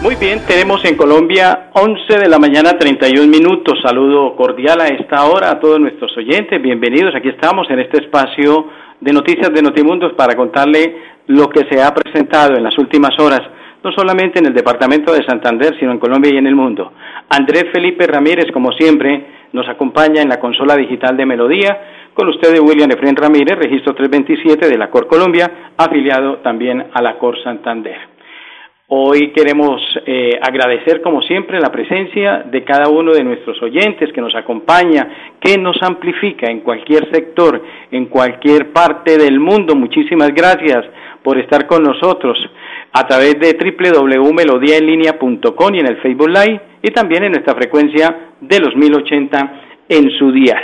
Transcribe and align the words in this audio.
Muy 0.00 0.14
bien, 0.14 0.38
tenemos 0.46 0.84
en 0.84 0.96
Colombia 0.96 1.70
11 1.72 2.18
de 2.20 2.28
la 2.28 2.38
mañana 2.38 2.78
31 2.78 3.26
minutos. 3.26 3.80
Saludo 3.82 4.36
cordial 4.36 4.80
a 4.80 4.86
esta 4.86 5.24
hora 5.24 5.50
a 5.50 5.58
todos 5.58 5.80
nuestros 5.80 6.16
oyentes. 6.16 6.62
Bienvenidos. 6.62 7.16
Aquí 7.16 7.28
estamos 7.28 7.68
en 7.68 7.80
este 7.80 8.04
espacio 8.04 8.68
de 9.00 9.12
noticias 9.12 9.52
de 9.52 9.60
Notimundo 9.60 10.14
para 10.14 10.36
contarle 10.36 10.96
lo 11.26 11.48
que 11.48 11.66
se 11.68 11.82
ha 11.82 11.92
presentado 11.92 12.56
en 12.56 12.62
las 12.62 12.78
últimas 12.78 13.18
horas, 13.18 13.40
no 13.82 13.90
solamente 13.90 14.38
en 14.38 14.46
el 14.46 14.54
departamento 14.54 15.12
de 15.12 15.24
Santander, 15.24 15.76
sino 15.80 15.90
en 15.90 15.98
Colombia 15.98 16.32
y 16.32 16.38
en 16.38 16.46
el 16.46 16.54
mundo. 16.54 16.92
Andrés 17.28 17.64
Felipe 17.72 18.06
Ramírez, 18.06 18.52
como 18.52 18.70
siempre, 18.70 19.26
nos 19.52 19.68
acompaña 19.68 20.22
en 20.22 20.28
la 20.28 20.38
consola 20.38 20.76
digital 20.76 21.16
de 21.16 21.26
Melodía. 21.26 21.76
Con 22.14 22.28
ustedes, 22.28 22.60
William 22.60 22.90
Efren 22.92 23.16
Ramírez, 23.16 23.58
registro 23.58 23.96
327 23.96 24.68
de 24.68 24.78
la 24.78 24.90
Cor 24.90 25.08
Colombia, 25.08 25.72
afiliado 25.76 26.36
también 26.36 26.86
a 26.94 27.02
la 27.02 27.18
Cor 27.18 27.36
Santander. 27.42 28.17
Hoy 28.90 29.32
queremos 29.32 29.82
eh, 30.06 30.40
agradecer, 30.40 31.02
como 31.02 31.20
siempre, 31.20 31.60
la 31.60 31.70
presencia 31.70 32.44
de 32.50 32.64
cada 32.64 32.88
uno 32.88 33.12
de 33.12 33.22
nuestros 33.22 33.62
oyentes 33.62 34.10
que 34.14 34.22
nos 34.22 34.34
acompaña, 34.34 35.34
que 35.38 35.58
nos 35.58 35.76
amplifica 35.82 36.50
en 36.50 36.60
cualquier 36.60 37.12
sector, 37.12 37.62
en 37.90 38.06
cualquier 38.06 38.72
parte 38.72 39.18
del 39.18 39.40
mundo. 39.40 39.74
Muchísimas 39.74 40.30
gracias 40.30 40.86
por 41.22 41.36
estar 41.36 41.66
con 41.66 41.82
nosotros 41.82 42.38
a 42.92 43.06
través 43.06 43.38
de 43.38 43.58
www.melodiaenlinea.com 43.60 45.74
y 45.74 45.80
en 45.80 45.86
el 45.86 45.98
Facebook 45.98 46.30
Live 46.30 46.58
y 46.80 46.90
también 46.90 47.24
en 47.24 47.32
nuestra 47.32 47.54
frecuencia 47.56 48.30
de 48.40 48.58
los 48.58 48.74
1080 48.74 49.52
en 49.86 50.10
su 50.12 50.32
día. 50.32 50.62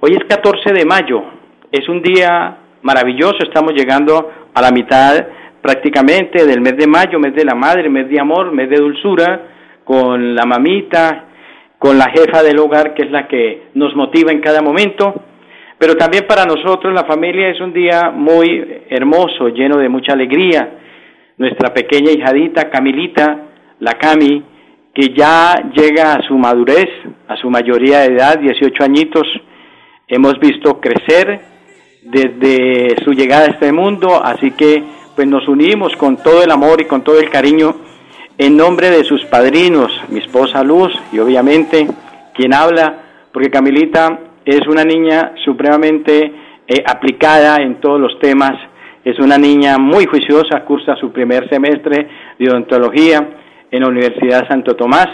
Hoy 0.00 0.12
es 0.12 0.24
14 0.26 0.72
de 0.72 0.86
mayo, 0.86 1.22
es 1.70 1.86
un 1.90 2.00
día 2.00 2.56
maravilloso, 2.80 3.36
estamos 3.42 3.74
llegando 3.74 4.30
a 4.54 4.62
la 4.62 4.70
mitad 4.70 5.26
prácticamente 5.64 6.44
del 6.44 6.60
mes 6.60 6.76
de 6.76 6.86
mayo, 6.86 7.18
mes 7.18 7.34
de 7.34 7.42
la 7.42 7.54
madre, 7.54 7.88
mes 7.88 8.06
de 8.10 8.20
amor, 8.20 8.52
mes 8.52 8.68
de 8.68 8.76
dulzura, 8.76 9.48
con 9.82 10.34
la 10.34 10.44
mamita, 10.44 11.24
con 11.78 11.96
la 11.96 12.10
jefa 12.10 12.42
del 12.42 12.58
hogar, 12.58 12.92
que 12.92 13.04
es 13.04 13.10
la 13.10 13.26
que 13.26 13.68
nos 13.72 13.96
motiva 13.96 14.30
en 14.30 14.42
cada 14.42 14.60
momento. 14.60 15.22
Pero 15.78 15.96
también 15.96 16.26
para 16.28 16.44
nosotros 16.44 16.92
la 16.92 17.04
familia 17.04 17.48
es 17.48 17.58
un 17.62 17.72
día 17.72 18.10
muy 18.10 18.82
hermoso, 18.90 19.48
lleno 19.48 19.78
de 19.78 19.88
mucha 19.88 20.12
alegría. 20.12 20.68
Nuestra 21.38 21.72
pequeña 21.72 22.12
hijadita 22.12 22.68
Camilita, 22.68 23.44
la 23.80 23.94
Cami, 23.94 24.44
que 24.92 25.14
ya 25.16 25.54
llega 25.74 26.12
a 26.12 26.22
su 26.28 26.36
madurez, 26.36 26.90
a 27.26 27.36
su 27.38 27.48
mayoría 27.48 28.00
de 28.00 28.16
edad, 28.16 28.38
18 28.38 28.84
añitos, 28.84 29.26
hemos 30.08 30.38
visto 30.38 30.78
crecer 30.78 31.40
desde 32.02 33.02
su 33.02 33.12
llegada 33.14 33.46
a 33.46 33.52
este 33.52 33.72
mundo, 33.72 34.22
así 34.22 34.50
que 34.50 35.03
pues 35.14 35.28
nos 35.28 35.46
unimos 35.48 35.94
con 35.96 36.16
todo 36.16 36.42
el 36.42 36.50
amor 36.50 36.80
y 36.80 36.86
con 36.86 37.02
todo 37.02 37.18
el 37.18 37.30
cariño 37.30 37.74
en 38.36 38.56
nombre 38.56 38.90
de 38.90 39.04
sus 39.04 39.24
padrinos, 39.26 39.92
mi 40.08 40.18
esposa 40.18 40.64
Luz 40.64 40.92
y 41.12 41.18
obviamente 41.20 41.86
quien 42.34 42.52
habla, 42.52 43.02
porque 43.32 43.50
Camilita 43.50 44.18
es 44.44 44.66
una 44.66 44.84
niña 44.84 45.34
supremamente 45.44 46.32
eh, 46.66 46.82
aplicada 46.84 47.62
en 47.62 47.80
todos 47.80 48.00
los 48.00 48.18
temas, 48.18 48.54
es 49.04 49.18
una 49.20 49.38
niña 49.38 49.78
muy 49.78 50.06
juiciosa, 50.06 50.64
cursa 50.64 50.96
su 50.96 51.12
primer 51.12 51.48
semestre 51.48 52.08
de 52.38 52.50
odontología 52.50 53.28
en 53.70 53.80
la 53.82 53.88
Universidad 53.88 54.48
Santo 54.48 54.74
Tomás 54.74 55.08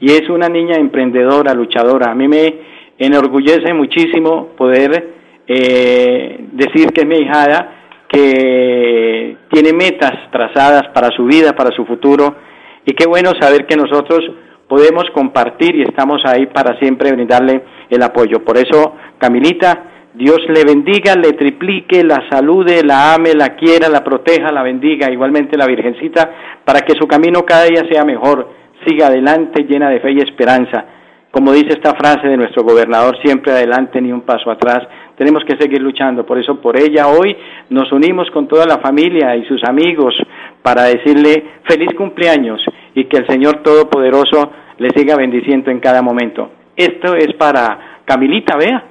y 0.00 0.10
es 0.10 0.28
una 0.28 0.48
niña 0.48 0.76
emprendedora, 0.76 1.54
luchadora. 1.54 2.10
A 2.10 2.14
mí 2.14 2.26
me 2.28 2.54
enorgullece 2.98 3.72
muchísimo 3.74 4.48
poder 4.56 5.14
eh, 5.46 6.40
decir 6.52 6.92
que 6.92 7.02
es 7.02 7.06
mi 7.06 7.18
hijada 7.18 7.76
que 8.08 9.35
tiene 9.56 9.72
metas 9.72 10.12
trazadas 10.30 10.82
para 10.92 11.08
su 11.16 11.24
vida, 11.24 11.56
para 11.56 11.74
su 11.74 11.86
futuro, 11.86 12.36
y 12.84 12.92
qué 12.92 13.06
bueno 13.08 13.30
saber 13.40 13.64
que 13.64 13.74
nosotros 13.74 14.20
podemos 14.68 15.04
compartir 15.14 15.76
y 15.76 15.82
estamos 15.82 16.20
ahí 16.26 16.44
para 16.44 16.78
siempre 16.78 17.10
brindarle 17.10 17.64
el 17.88 18.02
apoyo. 18.02 18.44
Por 18.44 18.58
eso, 18.58 18.96
Camilita, 19.16 20.10
Dios 20.12 20.40
le 20.48 20.62
bendiga, 20.62 21.14
le 21.14 21.32
triplique, 21.32 22.04
la 22.04 22.28
salude, 22.28 22.82
la 22.84 23.14
ame, 23.14 23.32
la 23.32 23.56
quiera, 23.56 23.88
la 23.88 24.04
proteja, 24.04 24.52
la 24.52 24.62
bendiga, 24.62 25.10
igualmente 25.10 25.56
la 25.56 25.66
Virgencita, 25.66 26.60
para 26.62 26.80
que 26.80 26.92
su 26.92 27.06
camino 27.06 27.46
cada 27.46 27.64
día 27.64 27.84
sea 27.90 28.04
mejor, 28.04 28.50
siga 28.84 29.06
adelante 29.06 29.64
llena 29.64 29.88
de 29.88 30.00
fe 30.00 30.12
y 30.12 30.18
esperanza. 30.18 30.84
Como 31.30 31.52
dice 31.52 31.70
esta 31.70 31.94
frase 31.94 32.28
de 32.28 32.36
nuestro 32.36 32.62
gobernador, 32.62 33.16
siempre 33.24 33.52
adelante 33.52 34.02
ni 34.02 34.12
un 34.12 34.20
paso 34.20 34.50
atrás 34.50 34.86
tenemos 35.16 35.44
que 35.44 35.56
seguir 35.56 35.80
luchando. 35.80 36.24
Por 36.24 36.38
eso, 36.38 36.60
por 36.60 36.78
ella 36.78 37.08
hoy 37.08 37.36
nos 37.70 37.90
unimos 37.92 38.30
con 38.30 38.46
toda 38.46 38.66
la 38.66 38.78
familia 38.78 39.34
y 39.36 39.44
sus 39.46 39.62
amigos 39.64 40.14
para 40.62 40.84
decirle 40.84 41.60
feliz 41.64 41.90
cumpleaños 41.96 42.60
y 42.94 43.04
que 43.04 43.18
el 43.18 43.26
Señor 43.26 43.62
Todopoderoso 43.62 44.50
le 44.78 44.90
siga 44.90 45.16
bendiciendo 45.16 45.70
en 45.70 45.80
cada 45.80 46.02
momento. 46.02 46.50
Esto 46.76 47.14
es 47.14 47.34
para 47.34 48.00
Camilita, 48.04 48.56
vea. 48.56 48.84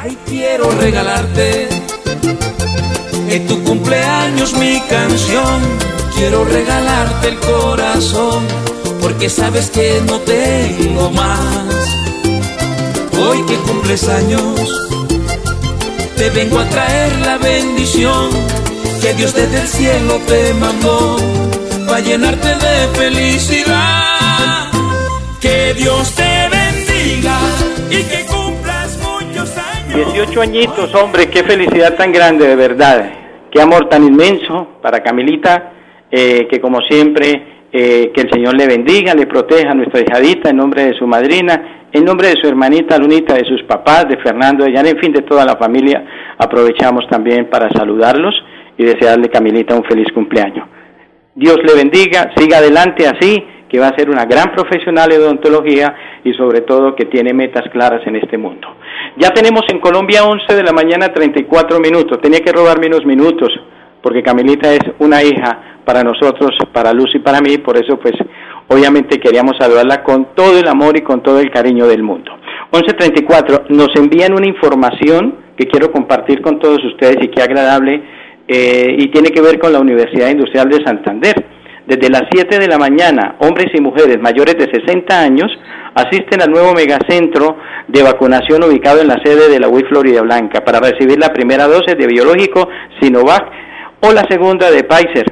Ay, 0.00 0.16
quiero 0.26 0.70
regalarte 0.80 1.68
en 3.30 3.46
tu 3.46 3.62
cumpleaños 3.64 4.56
mi 4.58 4.80
canción. 4.88 5.62
Quiero 6.16 6.44
regalarte 6.44 7.28
el 7.28 7.38
corazón, 7.38 8.44
porque 9.00 9.28
sabes 9.28 9.70
que 9.70 10.00
no 10.06 10.18
tengo 10.20 11.10
más 11.10 11.77
Hoy 13.20 13.44
que 13.46 13.56
cumples 13.56 14.08
años, 14.08 14.88
te 16.16 16.30
vengo 16.30 16.60
a 16.60 16.64
traer 16.68 17.18
la 17.20 17.36
bendición 17.38 18.30
que 19.02 19.12
Dios 19.14 19.34
desde 19.34 19.60
el 19.60 19.66
cielo 19.66 20.20
te 20.26 20.54
mandó 20.54 21.16
para 21.88 22.00
llenarte 22.00 22.48
de 22.48 22.88
felicidad. 22.94 24.70
Que 25.40 25.74
Dios 25.74 26.14
te 26.14 26.48
bendiga 26.48 27.38
y 27.90 28.02
que 28.04 28.24
cumplas 28.26 28.98
muchos 28.98 29.56
años. 29.56 30.12
18 30.14 30.40
añitos, 30.40 30.94
hombre, 30.94 31.28
qué 31.28 31.42
felicidad 31.42 31.96
tan 31.96 32.12
grande, 32.12 32.46
de 32.46 32.56
verdad. 32.56 33.10
Qué 33.50 33.60
amor 33.60 33.88
tan 33.88 34.04
inmenso 34.04 34.78
para 34.80 35.02
Camilita, 35.02 35.72
eh, 36.10 36.46
que 36.48 36.60
como 36.60 36.80
siempre, 36.82 37.66
eh, 37.72 38.12
que 38.14 38.20
el 38.20 38.30
Señor 38.30 38.54
le 38.56 38.66
bendiga, 38.66 39.14
le 39.14 39.26
proteja 39.26 39.72
a 39.72 39.74
nuestra 39.74 40.00
hijadita 40.00 40.50
en 40.50 40.56
nombre 40.56 40.84
de 40.84 40.94
su 40.94 41.06
madrina 41.06 41.77
en 41.92 42.04
nombre 42.04 42.28
de 42.28 42.36
su 42.40 42.46
hermanita 42.48 42.98
Lunita, 42.98 43.34
de 43.34 43.44
sus 43.44 43.62
papás, 43.62 44.06
de 44.08 44.18
Fernando, 44.18 44.64
de 44.64 44.72
Jan, 44.72 44.86
en 44.86 44.98
fin, 44.98 45.12
de 45.12 45.22
toda 45.22 45.44
la 45.44 45.56
familia, 45.56 46.04
aprovechamos 46.38 47.06
también 47.08 47.48
para 47.50 47.70
saludarlos 47.70 48.34
y 48.76 48.84
desearle, 48.84 49.28
Camilita, 49.28 49.74
un 49.74 49.84
feliz 49.84 50.06
cumpleaños. 50.12 50.66
Dios 51.34 51.58
le 51.64 51.74
bendiga, 51.74 52.32
siga 52.36 52.58
adelante 52.58 53.06
así, 53.06 53.42
que 53.68 53.78
va 53.78 53.88
a 53.88 53.96
ser 53.96 54.10
una 54.10 54.24
gran 54.24 54.52
profesional 54.52 55.08
de 55.08 55.18
odontología 55.18 55.94
y 56.24 56.32
sobre 56.32 56.62
todo 56.62 56.96
que 56.96 57.04
tiene 57.04 57.32
metas 57.32 57.64
claras 57.70 58.06
en 58.06 58.16
este 58.16 58.38
mundo. 58.38 58.66
Ya 59.16 59.30
tenemos 59.30 59.62
en 59.70 59.78
Colombia 59.78 60.24
11 60.24 60.54
de 60.54 60.62
la 60.62 60.72
mañana 60.72 61.12
34 61.12 61.78
minutos, 61.80 62.20
tenía 62.20 62.40
que 62.40 62.52
robarme 62.52 62.86
unos 62.86 63.04
minutos 63.04 63.48
porque 64.02 64.22
Camilita 64.22 64.72
es 64.72 64.80
una 65.00 65.22
hija 65.22 65.80
para 65.84 66.02
nosotros, 66.02 66.50
para 66.72 66.92
Luz 66.92 67.14
y 67.14 67.18
para 67.18 67.40
mí, 67.40 67.58
por 67.58 67.76
eso 67.76 67.98
pues 67.98 68.14
obviamente 68.68 69.18
queríamos 69.18 69.56
saludarla 69.58 70.02
con 70.02 70.34
todo 70.34 70.58
el 70.58 70.68
amor 70.68 70.96
y 70.96 71.02
con 71.02 71.22
todo 71.22 71.40
el 71.40 71.50
cariño 71.50 71.86
del 71.86 72.02
mundo. 72.02 72.32
1134, 72.72 73.64
nos 73.70 73.88
envían 73.96 74.34
una 74.34 74.46
información 74.46 75.34
que 75.56 75.66
quiero 75.66 75.90
compartir 75.90 76.40
con 76.40 76.58
todos 76.58 76.78
ustedes 76.84 77.16
y 77.22 77.28
que 77.28 77.42
agradable 77.42 78.02
eh, 78.46 78.96
y 78.98 79.08
tiene 79.10 79.30
que 79.30 79.40
ver 79.40 79.58
con 79.58 79.72
la 79.72 79.80
Universidad 79.80 80.30
Industrial 80.30 80.68
de 80.68 80.84
Santander. 80.84 81.34
Desde 81.86 82.10
las 82.10 82.24
7 82.30 82.58
de 82.58 82.68
la 82.68 82.78
mañana, 82.78 83.36
hombres 83.40 83.68
y 83.72 83.80
mujeres 83.80 84.20
mayores 84.20 84.56
de 84.58 84.70
60 84.70 85.20
años 85.20 85.50
asisten 85.94 86.42
al 86.42 86.50
nuevo 86.50 86.74
megacentro 86.74 87.56
de 87.88 88.02
vacunación 88.02 88.62
ubicado 88.62 89.00
en 89.00 89.08
la 89.08 89.18
sede 89.24 89.48
de 89.48 89.58
la 89.58 89.68
UI 89.68 89.84
Florida 89.84 90.20
Blanca 90.20 90.62
para 90.62 90.80
recibir 90.80 91.18
la 91.18 91.32
primera 91.32 91.66
dosis 91.66 91.96
de 91.96 92.06
biológico 92.06 92.68
Sinovac 93.00 93.50
o 94.00 94.12
la 94.12 94.24
segunda 94.28 94.70
de 94.70 94.84
Pfizer 94.84 95.26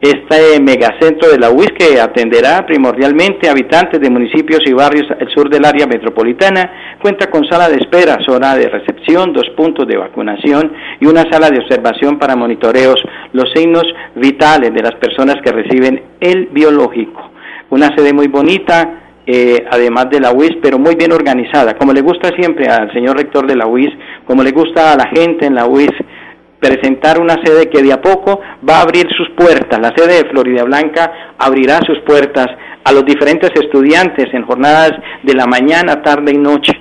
este 0.00 0.60
megacentro 0.60 1.30
de 1.30 1.38
la 1.38 1.50
UIS 1.50 1.72
que 1.78 1.98
atenderá 2.00 2.66
primordialmente 2.66 3.48
habitantes 3.48 3.98
de 4.00 4.10
municipios 4.10 4.60
y 4.66 4.72
barrios 4.72 5.06
al 5.10 5.28
sur 5.30 5.48
del 5.48 5.64
área 5.64 5.86
metropolitana, 5.86 6.98
cuenta 7.00 7.30
con 7.30 7.46
sala 7.46 7.68
de 7.68 7.76
espera, 7.76 8.18
zona 8.26 8.54
de 8.56 8.68
recepción, 8.68 9.32
dos 9.32 9.48
puntos 9.56 9.86
de 9.88 9.96
vacunación 9.96 10.72
y 11.00 11.06
una 11.06 11.24
sala 11.30 11.48
de 11.50 11.60
observación 11.60 12.18
para 12.18 12.36
monitoreos 12.36 12.96
los 13.32 13.50
signos 13.54 13.84
vitales 14.14 14.72
de 14.74 14.82
las 14.82 14.94
personas 14.96 15.36
que 15.42 15.52
reciben 15.52 16.02
el 16.20 16.48
biológico. 16.52 17.30
Una 17.70 17.96
sede 17.96 18.12
muy 18.12 18.28
bonita, 18.28 19.02
eh, 19.26 19.64
además 19.70 20.08
de 20.10 20.20
la 20.20 20.30
UIS, 20.30 20.58
pero 20.62 20.78
muy 20.78 20.94
bien 20.94 21.12
organizada, 21.12 21.74
como 21.76 21.92
le 21.92 22.02
gusta 22.02 22.28
siempre 22.36 22.66
al 22.68 22.92
señor 22.92 23.16
rector 23.16 23.46
de 23.46 23.56
la 23.56 23.66
UIS, 23.66 23.90
como 24.26 24.42
le 24.42 24.52
gusta 24.52 24.92
a 24.92 24.96
la 24.96 25.08
gente 25.08 25.46
en 25.46 25.54
la 25.54 25.66
UIS, 25.66 25.90
presentar 26.60 27.20
una 27.20 27.34
sede 27.44 27.68
que 27.68 27.82
de 27.82 27.92
a 27.92 28.00
poco 28.00 28.40
va 28.68 28.78
a 28.78 28.82
abrir 28.82 29.06
sus 29.16 29.30
puertas. 29.30 29.78
La 29.80 29.92
sede 29.96 30.22
de 30.22 30.30
Florida 30.30 30.64
Blanca 30.64 31.34
abrirá 31.38 31.80
sus 31.86 32.00
puertas 32.00 32.46
a 32.84 32.92
los 32.92 33.04
diferentes 33.04 33.50
estudiantes 33.54 34.26
en 34.32 34.44
jornadas 34.44 34.92
de 35.22 35.34
la 35.34 35.46
mañana, 35.46 36.02
tarde 36.02 36.32
y 36.32 36.38
noche, 36.38 36.72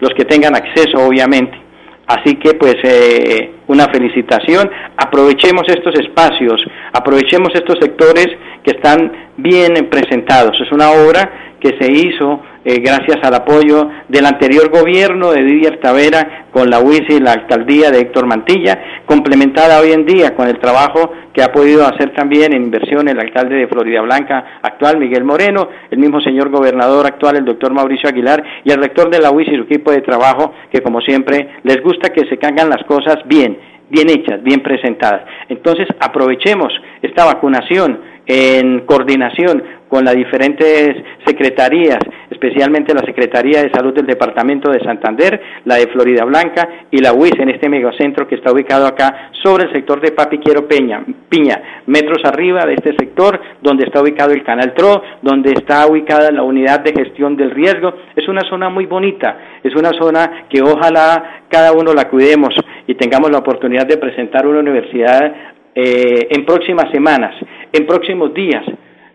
los 0.00 0.10
que 0.14 0.24
tengan 0.24 0.54
acceso, 0.54 0.98
obviamente. 1.06 1.62
Así 2.06 2.34
que 2.34 2.54
pues 2.54 2.76
eh, 2.82 3.52
una 3.68 3.86
felicitación, 3.86 4.68
aprovechemos 4.96 5.62
estos 5.68 5.94
espacios, 6.00 6.60
aprovechemos 6.92 7.50
estos 7.54 7.78
sectores 7.80 8.26
que 8.64 8.72
están 8.72 9.30
bien 9.36 9.88
presentados. 9.88 10.60
Es 10.60 10.70
una 10.72 10.90
obra 10.90 11.54
que 11.60 11.76
se 11.80 11.90
hizo 11.90 12.42
eh, 12.64 12.80
gracias 12.80 13.18
al 13.22 13.34
apoyo 13.34 13.88
del 14.08 14.26
anterior 14.26 14.70
gobierno 14.70 15.32
de 15.32 15.42
Didier 15.42 15.80
Tavera 15.80 16.46
con 16.52 16.70
la 16.70 16.80
UIS 16.80 17.02
y 17.08 17.20
la 17.20 17.32
alcaldía 17.32 17.90
de 17.90 18.00
Héctor 18.00 18.26
Mantilla, 18.26 19.02
complementada 19.06 19.80
hoy 19.80 19.92
en 19.92 20.06
día 20.06 20.34
con 20.34 20.46
el 20.46 20.58
trabajo 20.58 21.12
que 21.32 21.42
ha 21.42 21.52
podido 21.52 21.84
hacer 21.86 22.12
también 22.14 22.52
en 22.52 22.62
inversión 22.62 23.08
el 23.08 23.18
alcalde 23.18 23.56
de 23.56 23.66
Florida 23.66 24.02
Blanca 24.02 24.60
actual, 24.62 24.98
Miguel 24.98 25.24
Moreno, 25.24 25.68
el 25.90 25.98
mismo 25.98 26.20
señor 26.20 26.50
gobernador 26.50 27.06
actual, 27.06 27.36
el 27.36 27.44
doctor 27.44 27.72
Mauricio 27.72 28.08
Aguilar, 28.08 28.42
y 28.64 28.70
el 28.70 28.80
rector 28.80 29.10
de 29.10 29.20
la 29.20 29.30
UIS 29.30 29.48
y 29.48 29.56
su 29.56 29.62
equipo 29.62 29.90
de 29.90 30.02
trabajo, 30.02 30.52
que 30.70 30.82
como 30.82 31.00
siempre 31.00 31.56
les 31.64 31.82
gusta 31.82 32.10
que 32.10 32.28
se 32.28 32.38
caigan 32.38 32.68
las 32.68 32.84
cosas 32.84 33.18
bien, 33.26 33.58
bien 33.88 34.08
hechas, 34.08 34.42
bien 34.42 34.62
presentadas. 34.62 35.22
Entonces 35.48 35.88
aprovechemos 36.00 36.72
esta 37.02 37.24
vacunación 37.24 38.12
en 38.26 38.80
coordinación 38.86 39.62
con 39.92 40.06
las 40.06 40.14
diferentes 40.14 40.96
secretarías, 41.26 41.98
especialmente 42.30 42.94
la 42.94 43.04
Secretaría 43.04 43.62
de 43.62 43.70
Salud 43.70 43.92
del 43.92 44.06
Departamento 44.06 44.72
de 44.72 44.80
Santander, 44.80 45.38
la 45.66 45.74
de 45.74 45.86
Florida 45.88 46.24
Blanca 46.24 46.66
y 46.90 46.96
la 46.96 47.12
UIS 47.12 47.34
en 47.38 47.50
este 47.50 47.68
megacentro 47.68 48.26
que 48.26 48.36
está 48.36 48.50
ubicado 48.50 48.86
acá 48.86 49.28
sobre 49.42 49.64
el 49.64 49.72
sector 49.74 50.00
de 50.00 50.12
Papiquiero 50.12 50.66
Peña, 50.66 51.04
Piña, 51.28 51.82
metros 51.84 52.24
arriba 52.24 52.64
de 52.64 52.72
este 52.72 52.96
sector, 52.96 53.38
donde 53.60 53.84
está 53.84 54.00
ubicado 54.00 54.32
el 54.32 54.42
Canal 54.42 54.72
TRO, 54.72 55.02
donde 55.20 55.52
está 55.52 55.86
ubicada 55.86 56.30
la 56.30 56.42
unidad 56.42 56.80
de 56.80 56.94
gestión 56.94 57.36
del 57.36 57.50
riesgo. 57.50 57.92
Es 58.16 58.26
una 58.28 58.48
zona 58.48 58.70
muy 58.70 58.86
bonita, 58.86 59.60
es 59.62 59.74
una 59.74 59.90
zona 59.90 60.46
que 60.48 60.62
ojalá 60.62 61.42
cada 61.50 61.72
uno 61.72 61.92
la 61.92 62.08
cuidemos 62.08 62.54
y 62.86 62.94
tengamos 62.94 63.30
la 63.30 63.40
oportunidad 63.40 63.86
de 63.86 63.98
presentar 63.98 64.46
una 64.46 64.60
universidad 64.60 65.34
eh, 65.74 66.28
en 66.30 66.46
próximas 66.46 66.90
semanas, 66.90 67.34
en 67.74 67.86
próximos 67.86 68.32
días 68.32 68.64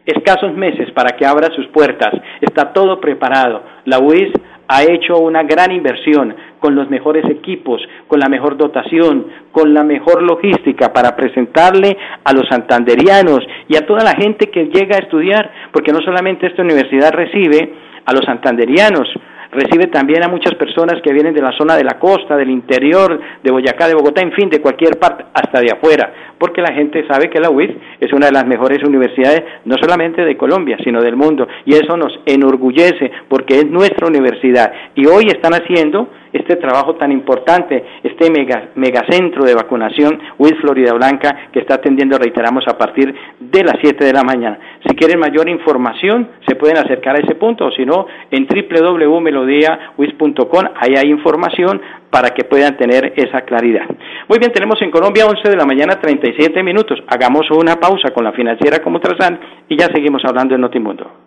escasos 0.07 0.55
meses 0.55 0.89
para 0.91 1.15
que 1.15 1.25
abra 1.25 1.53
sus 1.53 1.67
puertas. 1.67 2.13
Está 2.41 2.73
todo 2.73 2.99
preparado. 2.99 3.61
La 3.85 3.99
UIS 3.99 4.31
ha 4.69 4.83
hecho 4.83 5.17
una 5.19 5.43
gran 5.43 5.71
inversión 5.71 6.35
con 6.59 6.75
los 6.75 6.89
mejores 6.89 7.25
equipos, 7.29 7.81
con 8.07 8.19
la 8.19 8.27
mejor 8.27 8.57
dotación, 8.57 9.27
con 9.51 9.73
la 9.73 9.83
mejor 9.83 10.23
logística 10.23 10.91
para 10.91 11.15
presentarle 11.15 11.97
a 12.23 12.33
los 12.33 12.47
santanderianos 12.49 13.39
y 13.67 13.77
a 13.77 13.85
toda 13.85 14.03
la 14.03 14.15
gente 14.15 14.49
que 14.49 14.65
llega 14.65 14.97
a 14.97 15.03
estudiar, 15.03 15.51
porque 15.71 15.91
no 15.91 15.99
solamente 16.01 16.47
esta 16.47 16.63
universidad 16.63 17.11
recibe 17.13 17.73
a 18.05 18.13
los 18.13 18.25
santanderianos, 18.25 19.07
recibe 19.51 19.87
también 19.87 20.23
a 20.23 20.27
muchas 20.27 20.55
personas 20.55 21.01
que 21.01 21.13
vienen 21.13 21.33
de 21.33 21.41
la 21.41 21.51
zona 21.57 21.75
de 21.75 21.83
la 21.83 21.99
costa, 21.99 22.35
del 22.35 22.49
interior, 22.49 23.19
de 23.43 23.51
Boyacá, 23.51 23.87
de 23.87 23.95
Bogotá, 23.95 24.21
en 24.21 24.31
fin, 24.31 24.49
de 24.49 24.61
cualquier 24.61 24.99
parte, 24.99 25.25
hasta 25.33 25.59
de 25.61 25.71
afuera, 25.71 26.11
porque 26.37 26.61
la 26.61 26.73
gente 26.73 27.05
sabe 27.07 27.29
que 27.29 27.39
la 27.39 27.49
UIS 27.49 27.71
es 27.99 28.13
una 28.13 28.27
de 28.27 28.31
las 28.33 28.45
mejores 28.45 28.83
universidades, 28.83 29.43
no 29.65 29.75
solamente 29.77 30.23
de 30.23 30.37
Colombia, 30.37 30.77
sino 30.83 31.01
del 31.01 31.15
mundo, 31.15 31.47
y 31.65 31.73
eso 31.73 31.97
nos 31.97 32.19
enorgullece, 32.25 33.11
porque 33.27 33.59
es 33.59 33.65
nuestra 33.65 34.07
universidad, 34.07 34.71
y 34.95 35.05
hoy 35.07 35.25
están 35.27 35.53
haciendo 35.53 36.09
este 36.37 36.55
trabajo 36.55 36.95
tan 36.95 37.11
importante, 37.11 37.83
este 38.03 38.31
mega, 38.31 38.69
megacentro 38.75 39.43
de 39.45 39.55
vacunación 39.55 40.19
WIS 40.37 40.55
Florida 40.61 40.93
Blanca 40.93 41.49
que 41.51 41.59
está 41.59 41.75
atendiendo, 41.75 42.17
reiteramos, 42.17 42.63
a 42.67 42.77
partir 42.77 43.13
de 43.39 43.63
las 43.63 43.75
7 43.81 44.05
de 44.05 44.13
la 44.13 44.23
mañana. 44.23 44.59
Si 44.87 44.95
quieren 44.95 45.19
mayor 45.19 45.49
información, 45.49 46.29
se 46.47 46.55
pueden 46.55 46.77
acercar 46.77 47.15
a 47.15 47.19
ese 47.19 47.35
punto, 47.35 47.65
o 47.65 47.71
si 47.71 47.85
no, 47.85 48.07
en 48.31 48.47
www.melodiawis.com, 48.47 50.65
ahí 50.75 50.93
hay 50.97 51.09
información 51.09 51.81
para 52.09 52.29
que 52.29 52.45
puedan 52.45 52.77
tener 52.77 53.13
esa 53.15 53.41
claridad. 53.41 53.85
Muy 54.27 54.39
bien, 54.39 54.51
tenemos 54.51 54.81
en 54.81 54.91
Colombia 54.91 55.25
11 55.25 55.49
de 55.49 55.57
la 55.57 55.65
mañana 55.65 55.99
37 55.99 56.63
minutos. 56.63 57.03
Hagamos 57.07 57.49
una 57.51 57.75
pausa 57.75 58.11
con 58.13 58.23
la 58.23 58.31
financiera 58.31 58.79
como 58.79 58.97
Ultrasan 58.97 59.39
y 59.69 59.77
ya 59.77 59.87
seguimos 59.87 60.23
hablando 60.25 60.55
en 60.55 60.61
Notimundo. 60.61 61.26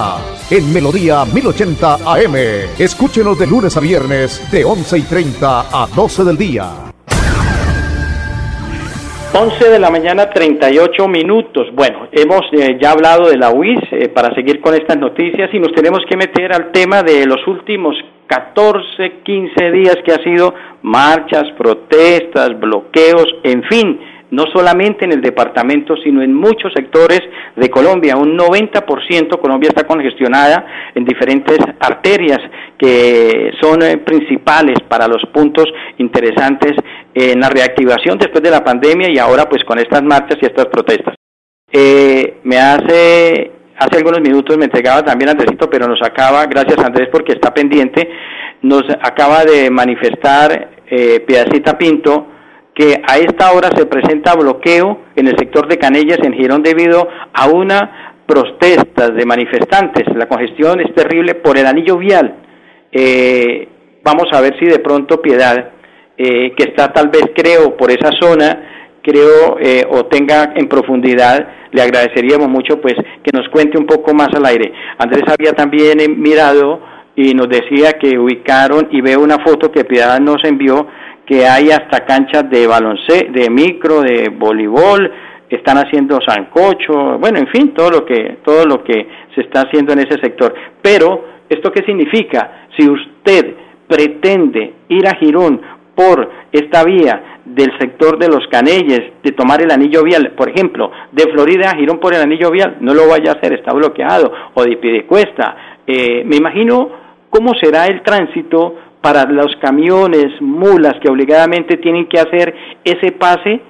En 0.49 0.73
Melodía 0.73 1.23
1080 1.25 1.95
AM. 2.05 2.35
Escúchenos 2.79 3.37
de 3.39 3.47
lunes 3.47 3.77
a 3.77 3.79
viernes 3.79 4.51
de 4.51 4.65
11 4.65 4.97
y 4.97 5.01
30 5.03 5.61
a 5.71 5.87
12 5.95 6.23
del 6.23 6.37
día. 6.37 6.91
11 9.33 9.69
de 9.69 9.79
la 9.79 9.89
mañana 9.89 10.29
38 10.29 11.07
minutos. 11.07 11.67
Bueno, 11.73 12.09
hemos 12.11 12.41
eh, 12.51 12.77
ya 12.81 12.91
hablado 12.91 13.29
de 13.29 13.37
la 13.37 13.49
UIS 13.49 13.79
eh, 13.91 14.09
para 14.09 14.35
seguir 14.35 14.59
con 14.59 14.73
estas 14.73 14.97
noticias 14.97 15.49
y 15.53 15.59
nos 15.59 15.73
tenemos 15.73 16.01
que 16.09 16.17
meter 16.17 16.51
al 16.51 16.71
tema 16.71 17.01
de 17.01 17.25
los 17.25 17.47
últimos 17.47 17.95
14, 18.27 19.21
15 19.23 19.71
días 19.71 19.95
que 20.05 20.11
ha 20.11 20.23
sido 20.23 20.53
marchas, 20.81 21.45
protestas, 21.57 22.59
bloqueos, 22.59 23.27
en 23.43 23.63
fin, 23.63 23.99
no 24.31 24.45
solamente 24.53 25.05
en 25.05 25.11
el 25.11 25.21
departamento, 25.21 25.95
sino 25.97 26.21
en 26.21 26.33
muchos 26.33 26.73
sectores 26.73 27.21
de 27.55 27.69
Colombia. 27.69 28.15
Un 28.15 28.37
90% 28.37 29.39
Colombia 29.39 29.69
está 29.69 29.85
congestionada 29.85 30.65
en 30.95 31.05
diferentes 31.05 31.59
arterias 31.79 32.39
que 32.77 33.51
son 33.61 33.83
eh, 33.83 33.97
principales 33.97 34.79
para 34.87 35.07
los 35.07 35.21
puntos 35.33 35.65
interesantes 35.97 36.71
en 37.13 37.41
la 37.41 37.49
reactivación 37.49 38.17
después 38.17 38.41
de 38.41 38.51
la 38.51 38.63
pandemia 38.63 39.09
y 39.11 39.19
ahora 39.19 39.47
pues 39.49 39.63
con 39.65 39.77
estas 39.79 40.01
marchas 40.01 40.37
y 40.41 40.45
estas 40.45 40.67
protestas. 40.67 41.15
Eh, 41.71 42.39
me 42.43 42.57
hace 42.57 43.51
hace 43.77 43.97
algunos 43.97 44.21
minutos 44.21 44.57
me 44.57 44.65
entregaba 44.65 45.03
también 45.03 45.29
Andresito, 45.29 45.69
pero 45.69 45.87
nos 45.87 46.01
acaba, 46.01 46.45
gracias 46.45 46.77
Andrés 46.77 47.09
porque 47.11 47.33
está 47.33 47.53
pendiente, 47.53 48.09
nos 48.61 48.83
acaba 49.01 49.43
de 49.43 49.69
manifestar 49.69 50.69
eh, 50.87 51.19
Piedacita 51.21 51.77
Pinto 51.77 52.30
que 52.73 53.01
a 53.05 53.17
esta 53.17 53.51
hora 53.51 53.69
se 53.75 53.85
presenta 53.85 54.35
bloqueo 54.35 55.01
en 55.15 55.27
el 55.27 55.37
sector 55.37 55.67
de 55.67 55.77
Canellas 55.77 56.19
en 56.23 56.33
Girón 56.33 56.63
debido 56.63 57.07
a 57.33 57.47
una 57.47 58.15
protesta 58.25 59.09
de 59.09 59.25
manifestantes. 59.25 60.05
La 60.15 60.27
congestión 60.27 60.79
es 60.79 60.93
terrible 60.95 61.35
por 61.35 61.57
el 61.57 61.65
anillo 61.65 61.97
vial. 61.97 62.35
Eh, 62.91 63.67
vamos 64.03 64.27
a 64.31 64.41
ver 64.41 64.57
si 64.57 64.65
de 64.65 64.79
pronto 64.79 65.21
Piedad, 65.21 65.71
eh, 66.17 66.53
que 66.55 66.63
está 66.63 66.93
tal 66.93 67.09
vez 67.09 67.23
creo 67.35 67.75
por 67.75 67.91
esa 67.91 68.09
zona, 68.19 68.99
creo 69.01 69.57
eh, 69.59 69.85
o 69.89 70.05
tenga 70.05 70.53
en 70.55 70.67
profundidad, 70.67 71.47
le 71.71 71.81
agradeceríamos 71.81 72.47
mucho 72.47 72.79
pues 72.79 72.95
que 72.95 73.31
nos 73.35 73.49
cuente 73.49 73.77
un 73.77 73.85
poco 73.85 74.13
más 74.13 74.29
al 74.33 74.45
aire. 74.45 74.71
Andrés 74.97 75.23
había 75.27 75.53
también 75.53 75.97
mirado 76.21 76.81
y 77.15 77.33
nos 77.33 77.49
decía 77.49 77.93
que 77.93 78.17
ubicaron 78.17 78.87
y 78.91 79.01
veo 79.01 79.19
una 79.19 79.39
foto 79.39 79.71
que 79.71 79.83
Piedad 79.83 80.19
nos 80.19 80.43
envió 80.45 80.87
que 81.25 81.45
hay 81.45 81.69
hasta 81.69 82.05
canchas 82.05 82.49
de 82.49 82.67
baloncesto, 82.67 83.31
de 83.31 83.49
micro, 83.49 84.01
de 84.01 84.29
voleibol, 84.29 85.11
están 85.49 85.77
haciendo 85.77 86.19
sancocho, 86.25 87.17
bueno, 87.19 87.39
en 87.39 87.47
fin, 87.47 87.73
todo 87.73 87.89
lo 87.89 88.05
que 88.05 88.37
todo 88.43 88.65
lo 88.65 88.83
que 88.83 89.07
se 89.35 89.41
está 89.41 89.61
haciendo 89.61 89.93
en 89.93 89.99
ese 89.99 90.19
sector. 90.21 90.53
Pero 90.81 91.25
esto 91.49 91.71
qué 91.71 91.83
significa? 91.83 92.67
Si 92.77 92.89
usted 92.89 93.55
pretende 93.87 94.73
ir 94.87 95.05
a 95.07 95.15
Girón 95.15 95.61
por 95.93 96.31
esta 96.51 96.83
vía 96.85 97.39
del 97.43 97.77
sector 97.77 98.17
de 98.17 98.29
los 98.29 98.47
Canelles, 98.47 99.01
de 99.21 99.31
tomar 99.33 99.61
el 99.61 99.71
anillo 99.71 100.03
vial, 100.03 100.31
por 100.37 100.49
ejemplo, 100.49 100.89
de 101.11 101.23
Florida 101.31 101.71
a 101.71 101.75
Girón 101.75 101.99
por 101.99 102.13
el 102.13 102.21
anillo 102.21 102.49
vial, 102.51 102.77
no 102.79 102.93
lo 102.93 103.09
vaya 103.09 103.31
a 103.31 103.35
hacer, 103.35 103.53
está 103.53 103.73
bloqueado, 103.73 104.31
o 104.53 104.63
de 104.63 104.77
Pidecuesta. 104.77 105.77
Eh, 105.85 106.23
me 106.25 106.37
imagino 106.37 106.89
cómo 107.29 107.53
será 107.55 107.87
el 107.87 108.01
tránsito 108.01 108.75
para 109.01 109.25
los 109.25 109.55
camiones, 109.61 110.39
mulas 110.41 110.93
que 111.01 111.09
obligadamente 111.09 111.77
tienen 111.77 112.07
que 112.07 112.19
hacer 112.19 112.53
ese 112.83 113.11
pase 113.13 113.61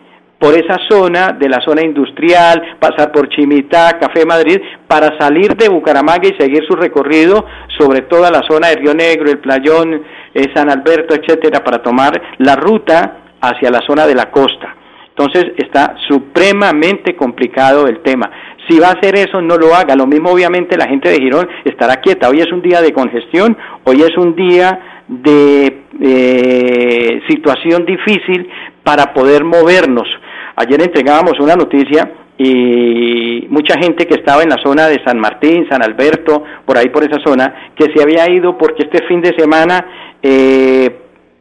por 0.41 0.55
esa 0.55 0.77
zona, 0.89 1.37
de 1.39 1.47
la 1.47 1.61
zona 1.61 1.83
industrial, 1.83 2.77
pasar 2.79 3.11
por 3.11 3.29
Chimitá, 3.29 3.99
Café 3.99 4.25
Madrid, 4.25 4.59
para 4.87 5.15
salir 5.19 5.55
de 5.55 5.69
Bucaramanga 5.69 6.27
y 6.27 6.39
seguir 6.39 6.63
su 6.67 6.75
recorrido 6.75 7.45
sobre 7.77 8.01
toda 8.01 8.31
la 8.31 8.41
zona 8.49 8.69
de 8.69 8.77
Río 8.77 8.95
Negro, 8.95 9.29
el 9.29 9.37
Playón, 9.37 10.01
eh, 10.33 10.47
San 10.55 10.71
Alberto, 10.71 11.13
etcétera, 11.13 11.63
para 11.63 11.83
tomar 11.83 12.19
la 12.39 12.55
ruta 12.55 13.17
hacia 13.39 13.69
la 13.69 13.81
zona 13.85 14.07
de 14.07 14.15
la 14.15 14.31
costa. 14.31 14.75
Entonces 15.09 15.53
está 15.57 15.93
supremamente 16.07 17.15
complicado 17.15 17.85
el 17.85 17.99
tema. 17.99 18.31
Si 18.67 18.79
va 18.79 18.87
a 18.87 18.93
hacer 18.93 19.15
eso, 19.15 19.41
no 19.41 19.57
lo 19.57 19.75
haga. 19.75 19.95
Lo 19.95 20.07
mismo 20.07 20.31
obviamente 20.31 20.75
la 20.75 20.87
gente 20.87 21.09
de 21.09 21.17
Girón 21.17 21.47
estará 21.65 21.97
quieta. 21.97 22.29
Hoy 22.29 22.39
es 22.39 22.51
un 22.51 22.63
día 22.63 22.81
de 22.81 22.93
congestión, 22.93 23.55
hoy 23.83 24.01
es 24.01 24.17
un 24.17 24.35
día 24.35 24.90
de 25.11 25.83
eh, 25.99 27.21
situación 27.29 27.85
difícil 27.85 28.49
para 28.83 29.13
poder 29.13 29.43
movernos. 29.43 30.07
Ayer 30.55 30.81
entregábamos 30.81 31.39
una 31.39 31.55
noticia 31.55 32.11
y 32.37 33.45
mucha 33.49 33.75
gente 33.79 34.07
que 34.07 34.15
estaba 34.15 34.41
en 34.41 34.49
la 34.49 34.57
zona 34.63 34.87
de 34.87 34.99
San 35.05 35.19
Martín, 35.19 35.67
San 35.69 35.83
Alberto, 35.83 36.43
por 36.65 36.77
ahí 36.77 36.89
por 36.89 37.03
esa 37.03 37.19
zona, 37.23 37.71
que 37.75 37.85
se 37.93 38.01
había 38.01 38.27
ido 38.31 38.57
porque 38.57 38.87
este 38.89 39.05
fin 39.05 39.21
de 39.21 39.35
semana 39.37 39.85
eh, 40.23 40.89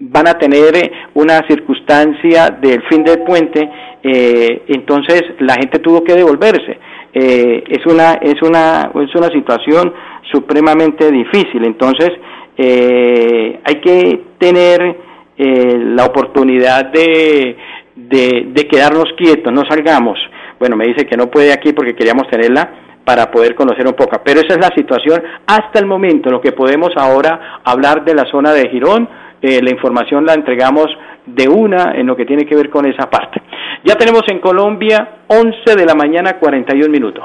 van 0.01 0.29
a 0.29 0.35
tener 0.35 0.77
eh, 0.77 0.93
una 1.15 1.41
circunstancia 1.49 2.51
del 2.51 2.83
fin 2.89 3.03
del 3.05 3.23
puente, 3.23 3.71
eh, 4.03 4.63
entonces 4.67 5.23
la 5.39 5.55
gente 5.55 5.79
tuvo 5.79 6.05
que 6.05 6.15
devolverse. 6.15 6.79
es 7.13 7.87
una 7.87 8.15
es 8.23 8.41
una 8.43 8.91
es 8.95 9.15
una 9.15 9.29
situación 9.29 9.93
supremamente 10.31 11.11
difícil, 11.11 11.65
entonces 11.65 12.11
hay 12.57 13.81
que 13.81 14.21
tener 14.39 14.97
la 15.37 16.05
oportunidad 16.05 16.87
de 16.87 17.57
de, 18.09 18.69
quedarnos 18.71 19.13
quietos, 19.17 19.53
no 19.53 19.63
salgamos. 19.69 20.19
Bueno, 20.59 20.77
me 20.77 20.87
dice 20.87 21.07
que 21.07 21.17
no 21.17 21.31
puede 21.31 21.53
aquí 21.53 21.73
porque 21.73 21.95
queríamos 21.95 22.29
tenerla 22.29 22.71
para 23.05 23.31
poder 23.31 23.55
conocer 23.55 23.87
un 23.87 23.95
poco. 23.95 24.21
Pero 24.25 24.41
esa 24.41 24.55
es 24.55 24.61
la 24.61 24.75
situación 24.75 25.23
hasta 25.47 25.79
el 25.79 25.87
momento, 25.87 26.31
lo 26.31 26.41
que 26.41 26.53
podemos 26.53 26.91
ahora 26.97 27.61
hablar 27.65 28.05
de 28.05 28.15
la 28.15 28.25
zona 28.31 28.53
de 28.53 28.69
Girón, 28.69 29.09
eh, 29.43 29.61
la 29.63 29.71
información 29.71 30.27
la 30.27 30.35
entregamos 30.35 30.87
de 31.25 31.49
una 31.49 31.93
en 31.95 32.07
lo 32.07 32.17
que 32.17 32.27
tiene 32.27 32.45
que 32.45 32.55
ver 32.55 32.69
con 32.69 32.87
esa 32.87 33.09
parte. 33.09 33.41
Ya 33.85 33.95
tenemos 33.95 34.23
en 34.29 34.39
Colombia 34.41 35.21
11 35.29 35.77
de 35.77 35.87
la 35.87 35.95
mañana 35.95 36.35
41 36.39 36.91
minutos. 36.91 37.25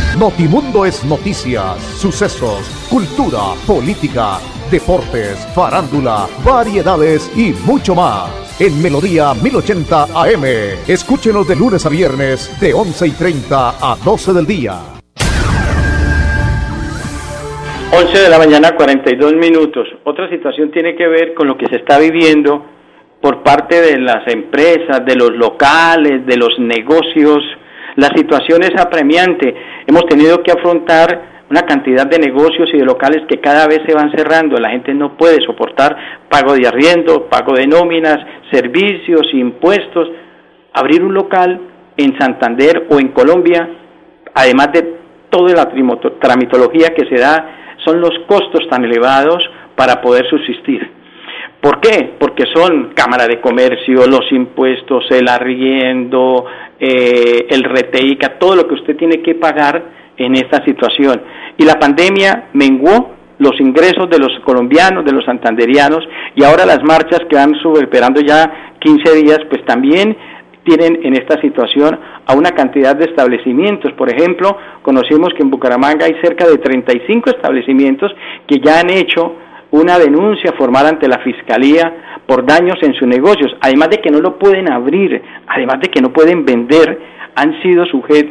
Notimundo 0.21 0.85
es 0.85 1.03
noticias, 1.03 1.81
sucesos, 1.97 2.69
cultura, 2.91 3.55
política 3.65 4.37
deportes, 4.69 5.47
farándula, 5.55 6.27
variedades 6.45 7.35
y 7.35 7.53
mucho 7.65 7.95
más. 7.95 8.29
En 8.59 8.79
Melodía 8.83 9.33
1080 9.33 10.03
AM. 10.13 10.45
Escúchenos 10.87 11.47
de 11.47 11.55
lunes 11.55 11.87
a 11.87 11.89
viernes 11.89 12.55
de 12.61 12.71
11 12.71 13.07
y 13.07 13.11
30 13.13 13.69
a 13.81 13.95
12 14.05 14.33
del 14.33 14.45
día. 14.45 14.77
11 17.91 18.19
de 18.19 18.29
la 18.29 18.37
mañana, 18.37 18.75
42 18.75 19.33
minutos. 19.33 19.87
Otra 20.03 20.29
situación 20.29 20.69
tiene 20.69 20.95
que 20.95 21.07
ver 21.07 21.33
con 21.33 21.47
lo 21.47 21.57
que 21.57 21.65
se 21.65 21.77
está 21.77 21.97
viviendo 21.97 22.63
por 23.19 23.41
parte 23.41 23.81
de 23.81 23.97
las 23.97 24.27
empresas, 24.27 25.03
de 25.03 25.15
los 25.15 25.31
locales, 25.31 26.27
de 26.27 26.37
los 26.37 26.59
negocios. 26.59 27.39
La 27.95 28.07
situación 28.15 28.63
es 28.63 28.71
apremiante. 28.79 29.53
Hemos 29.85 30.05
tenido 30.05 30.41
que 30.43 30.51
afrontar 30.51 31.31
una 31.49 31.63
cantidad 31.63 32.07
de 32.07 32.19
negocios 32.19 32.69
y 32.73 32.77
de 32.77 32.85
locales 32.85 33.23
que 33.27 33.41
cada 33.41 33.67
vez 33.67 33.81
se 33.85 33.93
van 33.93 34.11
cerrando. 34.11 34.55
La 34.57 34.69
gente 34.69 34.93
no 34.93 35.17
puede 35.17 35.43
soportar 35.45 35.97
pago 36.29 36.53
de 36.53 36.67
arriendo, 36.67 37.27
pago 37.29 37.53
de 37.53 37.67
nóminas, 37.67 38.17
servicios, 38.51 39.27
impuestos. 39.33 40.09
Abrir 40.73 41.03
un 41.03 41.13
local 41.13 41.59
en 41.97 42.17
Santander 42.17 42.87
o 42.89 42.99
en 42.99 43.09
Colombia, 43.09 43.67
además 44.33 44.71
de 44.71 44.95
toda 45.29 45.53
la 45.53 45.69
tramitología 46.19 46.89
que 46.95 47.05
se 47.13 47.21
da, 47.21 47.75
son 47.83 47.99
los 47.99 48.11
costos 48.27 48.67
tan 48.69 48.85
elevados 48.85 49.43
para 49.75 50.01
poder 50.01 50.25
subsistir. 50.29 51.00
¿Por 51.61 51.79
qué? 51.79 52.15
Porque 52.19 52.45
son 52.53 52.91
Cámara 52.95 53.27
de 53.27 53.39
Comercio, 53.39 54.07
los 54.07 54.31
impuestos, 54.31 55.05
el 55.11 55.27
arriendo, 55.29 56.45
eh, 56.79 57.45
el 57.49 57.63
RTICA, 57.63 58.39
todo 58.39 58.55
lo 58.55 58.67
que 58.67 58.73
usted 58.73 58.97
tiene 58.97 59.21
que 59.21 59.35
pagar 59.35 59.83
en 60.17 60.35
esta 60.35 60.65
situación. 60.65 61.21
Y 61.57 61.63
la 61.63 61.77
pandemia 61.79 62.49
menguó 62.53 63.11
los 63.37 63.59
ingresos 63.59 64.09
de 64.09 64.17
los 64.17 64.31
colombianos, 64.43 65.05
de 65.05 65.11
los 65.11 65.23
santanderianos, 65.25 66.03
y 66.35 66.43
ahora 66.43 66.65
las 66.65 66.83
marchas 66.83 67.21
que 67.29 67.35
van 67.35 67.53
superando 67.61 68.21
ya 68.21 68.73
15 68.79 69.15
días, 69.21 69.39
pues 69.47 69.63
también 69.65 70.17
tienen 70.63 70.99
en 71.03 71.13
esta 71.13 71.39
situación 71.41 71.99
a 72.25 72.33
una 72.33 72.51
cantidad 72.51 72.95
de 72.95 73.05
establecimientos. 73.05 73.93
Por 73.93 74.11
ejemplo, 74.11 74.57
conocimos 74.81 75.29
que 75.35 75.43
en 75.43 75.51
Bucaramanga 75.51 76.05
hay 76.05 76.15
cerca 76.23 76.47
de 76.47 76.57
35 76.57 77.31
establecimientos 77.31 78.11
que 78.47 78.59
ya 78.59 78.79
han 78.79 78.89
hecho 78.89 79.35
una 79.71 79.97
denuncia 79.97 80.53
formal 80.57 80.85
ante 80.85 81.07
la 81.07 81.19
Fiscalía 81.19 82.21
por 82.25 82.45
daños 82.45 82.75
en 82.81 82.93
sus 82.93 83.07
negocios, 83.07 83.55
además 83.61 83.89
de 83.89 83.97
que 83.97 84.11
no 84.11 84.19
lo 84.19 84.37
pueden 84.37 84.71
abrir, 84.71 85.21
además 85.47 85.79
de 85.81 85.89
que 85.89 86.01
no 86.01 86.11
pueden 86.11 86.45
vender 86.45 86.99
han 87.35 87.61
sido 87.61 87.85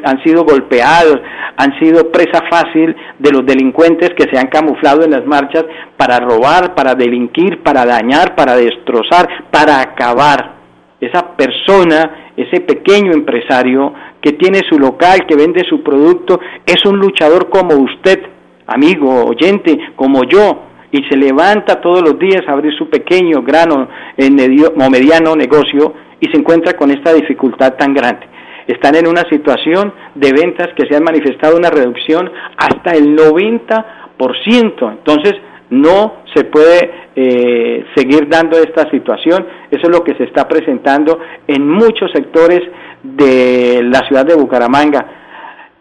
han 0.05 0.23
sido 0.23 0.45
golpeados, 0.45 1.21
han 1.57 1.79
sido 1.79 2.11
presa 2.11 2.43
fácil 2.51 2.95
de 3.19 3.33
los 3.33 3.47
delincuentes 3.47 4.11
que 4.11 4.29
se 4.31 4.39
han 4.39 4.49
camuflado 4.49 5.05
en 5.05 5.11
las 5.11 5.27
marchas 5.27 5.65
para 5.97 6.19
robar, 6.19 6.75
para 6.75 6.95
delinquir, 6.95 7.63
para 7.63 7.87
dañar, 7.87 8.35
para 8.35 8.57
destrozar, 8.57 9.27
para 9.51 9.81
acabar. 9.81 10.61
Esa 11.01 11.35
persona, 11.35 12.33
ese 12.37 12.61
pequeño 12.61 13.13
empresario 13.13 13.95
que 14.21 14.33
tiene 14.33 14.61
su 14.69 14.79
local, 14.79 15.21
que 15.27 15.35
vende 15.35 15.65
su 15.65 15.83
producto, 15.83 16.39
es 16.67 16.85
un 16.85 16.99
luchador 16.99 17.49
como 17.49 17.77
usted, 17.77 18.21
amigo, 18.67 19.25
oyente, 19.25 19.79
como 19.97 20.25
yo, 20.25 20.70
y 20.93 21.05
se 21.05 21.17
levanta 21.17 21.81
todos 21.81 22.03
los 22.03 22.19
días 22.19 22.43
a 22.47 22.53
abrir 22.53 22.77
su 22.77 22.89
pequeño 22.89 23.43
grano 23.43 23.89
en 24.17 24.35
medio, 24.35 24.73
o 24.77 24.91
mediano 24.91 25.37
negocio 25.37 25.95
y 26.21 26.27
se 26.29 26.37
encuentra 26.37 26.75
con 26.75 26.91
esta 26.91 27.13
dificultad 27.13 27.75
tan 27.75 27.95
grande 27.95 28.31
están 28.67 28.95
en 28.95 29.09
una 29.09 29.23
situación 29.29 29.93
de 30.15 30.33
ventas 30.33 30.69
que 30.77 30.87
se 30.87 30.97
han 30.97 31.03
manifestado 31.03 31.57
una 31.57 31.71
reducción 31.71 32.31
hasta 32.57 32.93
el 32.93 33.17
90%. 33.17 34.93
Entonces, 34.93 35.35
no 35.71 36.23
se 36.35 36.45
puede 36.45 36.91
eh, 37.17 37.85
seguir 37.95 38.29
dando 38.29 38.59
esta 38.59 38.89
situación. 38.91 39.47
Eso 39.71 39.83
es 39.83 39.89
lo 39.89 40.05
que 40.05 40.15
se 40.15 40.25
está 40.25 40.47
presentando 40.47 41.19
en 41.47 41.69
muchos 41.69 42.11
sectores 42.13 42.61
de 43.03 43.81
la 43.85 44.01
ciudad 44.07 44.27
de 44.27 44.35
Bucaramanga. 44.35 45.07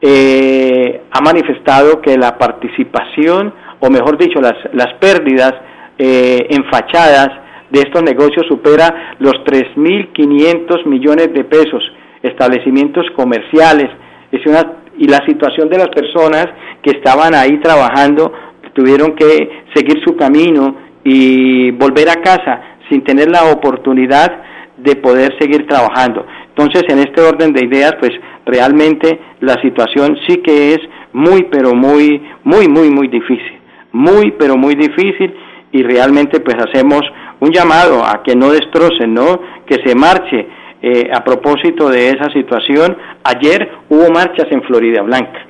Eh, 0.01 1.01
ha 1.12 1.22
manifestado 1.22 2.01
que 2.01 2.18
la 2.18 2.38
participación, 2.38 3.54
o 3.79 3.89
mejor 3.89 4.17
dicho, 4.17 4.39
las, 4.41 4.55
las 4.74 4.93
pérdidas 5.00 5.53
eh, 5.98 6.48
en 6.50 6.63
fachadas 6.65 7.29
de 7.69 7.81
estos 7.81 8.03
negocios 8.03 8.45
supera 8.48 9.15
los 9.19 9.33
3.500 9.45 10.86
millones 10.86 11.33
de 11.33 11.43
pesos 11.43 11.83
establecimientos 12.24 13.05
comerciales, 13.15 13.89
es 14.31 14.45
una, 14.45 14.79
y 14.98 15.07
la 15.07 15.25
situación 15.25 15.69
de 15.69 15.77
las 15.77 15.89
personas 15.89 16.48
que 16.81 16.91
estaban 16.91 17.33
ahí 17.33 17.57
trabajando 17.59 18.33
tuvieron 18.74 19.15
que 19.15 19.63
seguir 19.74 20.01
su 20.05 20.15
camino 20.15 20.75
y 21.03 21.71
volver 21.71 22.09
a 22.09 22.21
casa 22.21 22.62
sin 22.89 23.03
tener 23.03 23.29
la 23.29 23.51
oportunidad 23.51 24.43
de 24.77 24.95
poder 24.95 25.38
seguir 25.39 25.67
trabajando. 25.67 26.25
Entonces, 26.50 26.83
en 26.89 27.00
este 27.00 27.21
orden 27.21 27.53
de 27.53 27.65
ideas, 27.65 27.95
pues 28.00 28.12
realmente 28.45 29.19
la 29.41 29.62
situación 29.62 30.17
sí 30.27 30.38
que 30.38 30.74
es 30.74 30.79
muy, 31.13 31.43
pero 31.51 31.74
muy, 31.74 32.21
muy, 32.43 32.67
muy, 32.67 32.89
muy 32.89 33.07
difícil. 33.07 33.59
Muy, 33.91 34.31
pero 34.38 34.55
muy 34.58 34.75
difícil 34.75 35.34
y 35.72 35.84
realmente 35.84 36.39
pues 36.39 36.55
hacemos 36.58 37.01
un 37.39 37.51
llamado 37.51 38.03
a 38.03 38.24
que 38.24 38.36
no 38.36 38.51
destrocen, 38.51 39.13
¿no? 39.13 39.39
Que 39.65 39.75
se 39.86 39.96
marche, 39.96 40.48
eh, 40.81 41.10
a 41.13 41.24
propósito 41.24 41.89
de 41.89 42.10
esa 42.10 42.31
situación, 42.31 42.98
ayer 43.24 43.69
hubo 43.89 44.10
marchas 44.12 44.48
en 44.51 44.62
Florida 44.63 45.01
Blanca. 45.01 45.46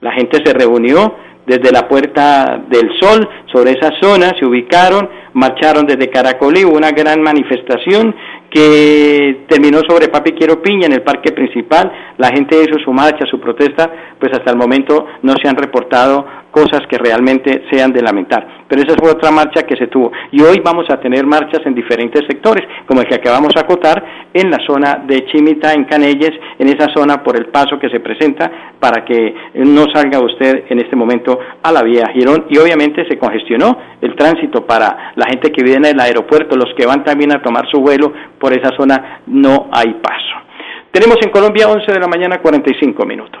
La 0.00 0.12
gente 0.12 0.42
se 0.44 0.52
reunió 0.52 1.14
desde 1.46 1.72
la 1.72 1.86
Puerta 1.88 2.62
del 2.68 2.90
Sol, 2.98 3.28
sobre 3.52 3.72
esa 3.72 3.90
zona, 4.00 4.32
se 4.38 4.46
ubicaron, 4.46 5.08
marcharon 5.34 5.86
desde 5.86 6.08
Caracolí, 6.08 6.64
hubo 6.64 6.76
una 6.76 6.90
gran 6.90 7.22
manifestación 7.22 8.14
que 8.50 9.44
terminó 9.48 9.80
sobre 9.86 10.08
Papi 10.08 10.32
Quiero 10.32 10.62
Piña 10.62 10.86
en 10.86 10.94
el 10.94 11.02
parque 11.02 11.32
principal, 11.32 11.92
la 12.16 12.28
gente 12.28 12.56
hizo 12.56 12.78
su 12.82 12.92
marcha, 12.92 13.26
su 13.30 13.38
protesta, 13.40 13.90
pues 14.18 14.32
hasta 14.32 14.50
el 14.50 14.56
momento 14.56 15.06
no 15.22 15.34
se 15.40 15.48
han 15.48 15.56
reportado 15.56 16.26
cosas 16.54 16.86
que 16.88 16.96
realmente 16.98 17.64
sean 17.70 17.92
de 17.92 18.00
lamentar. 18.00 18.64
Pero 18.68 18.82
esa 18.82 18.94
fue 18.96 19.10
otra 19.10 19.32
marcha 19.32 19.64
que 19.66 19.76
se 19.76 19.88
tuvo. 19.88 20.12
Y 20.30 20.40
hoy 20.40 20.60
vamos 20.64 20.86
a 20.88 21.00
tener 21.00 21.26
marchas 21.26 21.66
en 21.66 21.74
diferentes 21.74 22.22
sectores, 22.28 22.64
como 22.86 23.00
el 23.00 23.08
que 23.08 23.16
acabamos 23.16 23.52
de 23.52 23.60
acotar 23.60 24.04
en 24.32 24.50
la 24.50 24.58
zona 24.64 25.02
de 25.04 25.26
Chimita, 25.26 25.72
en 25.72 25.84
Canelles, 25.84 26.30
en 26.58 26.68
esa 26.68 26.86
zona 26.94 27.24
por 27.24 27.36
el 27.36 27.46
paso 27.46 27.78
que 27.80 27.90
se 27.90 27.98
presenta 27.98 28.50
para 28.78 29.04
que 29.04 29.34
no 29.54 29.86
salga 29.92 30.20
usted 30.20 30.64
en 30.68 30.78
este 30.78 30.94
momento 30.94 31.40
a 31.60 31.72
la 31.72 31.82
vía 31.82 32.04
Girón. 32.14 32.46
Y 32.48 32.58
obviamente 32.58 33.04
se 33.08 33.18
congestionó 33.18 33.76
el 34.00 34.14
tránsito 34.14 34.64
para 34.64 35.12
la 35.16 35.26
gente 35.26 35.50
que 35.50 35.64
viene 35.64 35.88
del 35.88 36.00
aeropuerto, 36.00 36.56
los 36.56 36.72
que 36.76 36.86
van 36.86 37.02
también 37.02 37.32
a 37.32 37.42
tomar 37.42 37.68
su 37.68 37.80
vuelo 37.80 38.12
por 38.38 38.52
esa 38.52 38.70
zona, 38.76 39.22
no 39.26 39.68
hay 39.72 39.94
paso. 39.94 40.44
Tenemos 40.92 41.16
en 41.24 41.30
Colombia 41.30 41.66
11 41.68 41.92
de 41.92 41.98
la 41.98 42.06
mañana 42.06 42.38
45 42.38 43.04
minutos. 43.04 43.40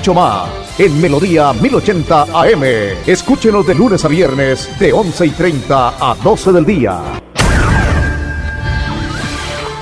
más. 0.09 0.79
En 0.79 0.99
Melodía 0.99 1.53
1080 1.53 2.23
AM. 2.33 2.63
Escúchenos 3.05 3.67
de 3.67 3.75
lunes 3.75 4.03
a 4.03 4.07
viernes 4.07 4.79
de 4.79 4.91
11 4.91 5.27
y 5.27 5.29
30 5.29 5.89
a 5.99 6.15
12 6.15 6.51
del 6.51 6.65
día. 6.65 6.97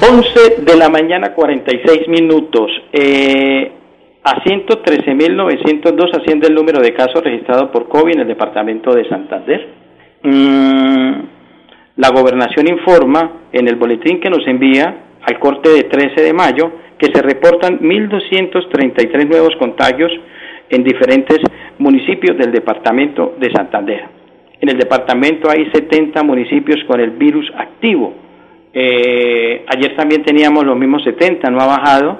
11 0.02 0.62
de 0.62 0.76
la 0.76 0.90
mañana 0.90 1.34
46 1.34 2.10
minutos. 2.10 2.70
Eh, 2.92 3.72
a 4.24 4.44
113.902 4.44 6.18
asciende 6.20 6.48
el 6.48 6.56
número 6.56 6.82
de 6.82 6.94
casos 6.94 7.24
registrados 7.24 7.70
por 7.70 7.88
COVID 7.88 8.16
en 8.16 8.20
el 8.22 8.28
departamento 8.28 8.94
de 8.94 9.08
Santander. 9.08 9.70
Mm, 10.24 11.14
la 11.96 12.10
gobernación 12.10 12.68
informa 12.68 13.48
en 13.54 13.70
el 13.70 13.78
boletín 13.78 14.20
que 14.20 14.30
nos 14.30 14.46
envía 14.46 15.06
al 15.22 15.40
corte 15.40 15.70
de 15.70 15.84
13 15.84 16.22
de 16.22 16.34
mayo 16.34 16.72
que 17.00 17.08
se 17.14 17.22
reportan 17.22 17.80
1.233 17.80 19.28
nuevos 19.28 19.56
contagios 19.58 20.12
en 20.70 20.84
diferentes 20.84 21.40
municipios 21.80 22.38
del 22.38 22.52
departamento 22.52 23.36
de 23.40 23.52
Santander. 23.52 24.04
En 24.60 24.70
el 24.70 24.78
departamento 24.78 25.50
hay 25.50 25.72
70 25.72 26.22
municipios 26.24 26.84
con 26.86 27.00
el 27.00 27.12
virus 27.12 27.50
activo. 27.58 28.14
Eh, 28.74 29.66
ayer 29.68 29.96
también 29.96 30.24
teníamos 30.24 30.66
los 30.66 30.78
mismos 30.78 31.04
70, 31.04 31.50
no 31.50 31.62
ha 31.62 31.78
bajado. 31.78 32.20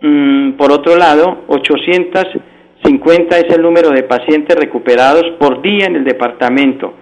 Mm, 0.00 0.52
por 0.52 0.72
otro 0.72 0.96
lado, 0.96 1.44
850 1.46 3.38
es 3.38 3.54
el 3.54 3.62
número 3.62 3.90
de 3.90 4.02
pacientes 4.02 4.56
recuperados 4.56 5.24
por 5.38 5.62
día 5.62 5.86
en 5.86 5.94
el 5.96 6.04
departamento. 6.04 6.92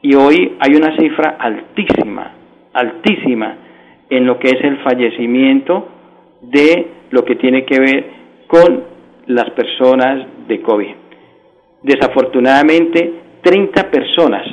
Y 0.00 0.14
hoy 0.14 0.56
hay 0.60 0.76
una 0.76 0.96
cifra 0.96 1.36
altísima, 1.40 2.30
altísima 2.72 3.63
en 4.10 4.26
lo 4.26 4.38
que 4.38 4.48
es 4.48 4.64
el 4.64 4.78
fallecimiento 4.82 5.88
de 6.42 6.88
lo 7.10 7.24
que 7.24 7.36
tiene 7.36 7.64
que 7.64 7.80
ver 7.80 8.10
con 8.46 8.84
las 9.26 9.50
personas 9.50 10.26
de 10.46 10.60
COVID. 10.60 10.94
Desafortunadamente, 11.82 13.12
30 13.42 13.90
personas 13.90 14.46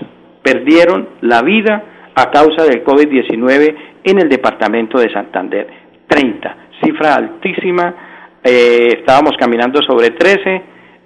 perdieron 0.43 1.09
la 1.21 1.41
vida 1.41 1.83
a 2.15 2.29
causa 2.29 2.63
del 2.65 2.83
COVID-19 2.83 3.75
en 4.03 4.19
el 4.19 4.29
departamento 4.29 4.99
de 4.99 5.11
Santander. 5.11 5.67
30, 6.07 6.57
cifra 6.83 7.15
altísima. 7.15 8.39
Eh, 8.43 8.97
estábamos 8.99 9.33
caminando 9.37 9.81
sobre 9.81 10.09
13, 10.11 10.61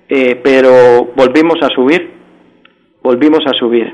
eh, 0.08 0.42
pero 0.44 1.12
volvimos 1.16 1.58
a 1.62 1.68
subir, 1.68 2.12
volvimos 3.04 3.46
a 3.46 3.54
subir. 3.54 3.92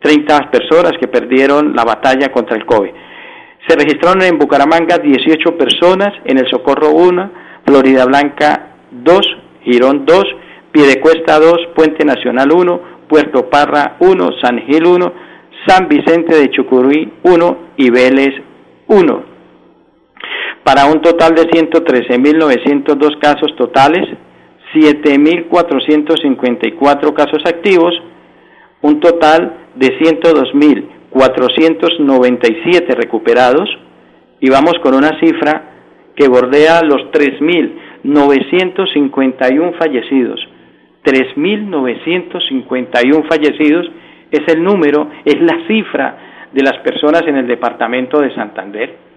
30 0.00 0.50
personas 0.50 0.92
que 1.00 1.08
perdieron 1.08 1.74
la 1.74 1.84
batalla 1.84 2.30
contra 2.30 2.56
el 2.56 2.64
COVID. 2.64 2.90
Se 3.66 3.74
registraron 3.76 4.22
en 4.22 4.38
Bucaramanga 4.38 4.98
18 4.98 5.58
personas, 5.58 6.14
en 6.24 6.38
el 6.38 6.48
Socorro 6.48 6.90
1, 6.90 7.30
Florida 7.66 8.04
Blanca 8.06 8.76
2, 8.90 9.20
Girón 9.62 10.06
2, 10.06 10.24
Piedecuesta 10.72 11.38
2, 11.38 11.68
Puente 11.74 12.02
Nacional 12.04 12.50
1, 12.52 12.80
Puerto 13.08 13.48
Parra 13.50 13.96
1, 14.00 14.30
San 14.40 14.60
Gil 14.66 14.86
1, 14.86 15.12
San 15.66 15.86
Vicente 15.88 16.36
de 16.36 16.50
Chucurí 16.50 17.12
1 17.24 17.58
y 17.76 17.90
Vélez 17.90 18.34
1. 18.86 19.24
Para 20.62 20.86
un 20.86 21.02
total 21.02 21.34
de 21.34 21.50
113.902 21.50 23.18
casos 23.18 23.56
totales, 23.56 24.08
7.454 24.74 27.12
casos 27.12 27.42
activos, 27.44 27.92
un 28.82 29.00
total 29.00 29.66
de 29.74 29.98
102.000 29.98 30.97
497 31.10 32.94
recuperados 32.94 33.68
y 34.40 34.48
vamos 34.50 34.74
con 34.82 34.94
una 34.94 35.18
cifra 35.20 35.62
que 36.14 36.28
bordea 36.28 36.82
los 36.82 37.10
3.951 37.12 39.78
fallecidos. 39.78 40.46
3.951 41.04 43.28
fallecidos 43.28 43.90
es 44.30 44.42
el 44.54 44.62
número, 44.62 45.10
es 45.24 45.40
la 45.40 45.66
cifra 45.66 46.18
de 46.52 46.62
las 46.62 46.76
personas 46.78 47.22
en 47.26 47.36
el 47.36 47.46
departamento 47.46 48.20
de 48.20 48.34
Santander. 48.34 49.07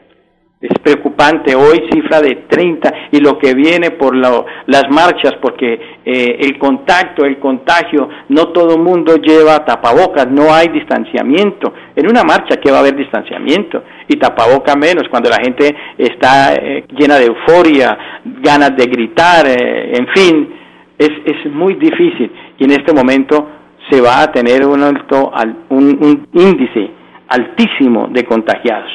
Es 0.62 0.78
preocupante, 0.78 1.56
hoy 1.56 1.90
cifra 1.92 2.22
de 2.22 2.46
30 2.48 2.94
y 3.14 3.20
lo 3.20 3.40
que 3.40 3.56
viene 3.56 3.90
por 3.92 4.16
las 4.16 4.84
marchas, 4.92 5.34
porque 5.42 5.74
eh, 6.06 6.38
el 6.40 6.60
contacto, 6.60 7.26
el 7.26 7.40
contagio, 7.40 8.08
no 8.30 8.50
todo 8.50 8.76
el 8.76 8.82
mundo 8.84 9.16
lleva 9.16 9.66
tapabocas, 9.66 10.28
no 10.30 10.54
hay 10.54 10.68
distanciamiento. 10.68 11.74
En 11.96 12.08
una 12.08 12.22
marcha 12.24 12.58
que 12.58 12.70
va 12.70 12.78
a 12.78 12.80
haber 12.82 12.96
distanciamiento 12.96 13.84
y 14.08 14.18
tapabocas 14.18 14.78
menos, 14.78 15.10
cuando 15.10 15.32
la 15.32 15.38
gente 15.44 15.76
está 15.98 16.54
eh, 16.54 16.86
llena 16.96 17.16
de 17.16 17.26
euforia, 17.26 17.98
ganas 18.24 18.78
de 18.78 18.86
gritar, 18.86 19.48
eh, 19.48 19.94
en 19.98 20.08
fin, 20.10 20.54
es, 20.96 21.10
es 21.26 21.52
muy 21.52 21.74
difícil 21.74 22.32
y 22.60 22.66
en 22.66 22.72
este 22.72 22.94
momento 22.94 23.50
se 23.90 24.00
va 24.00 24.22
a 24.22 24.32
tener 24.32 24.64
un, 24.68 24.84
alto, 24.84 25.32
un 25.70 26.28
índice 26.34 26.92
altísimo 27.30 28.10
de 28.12 28.24
contagiados. 28.26 28.92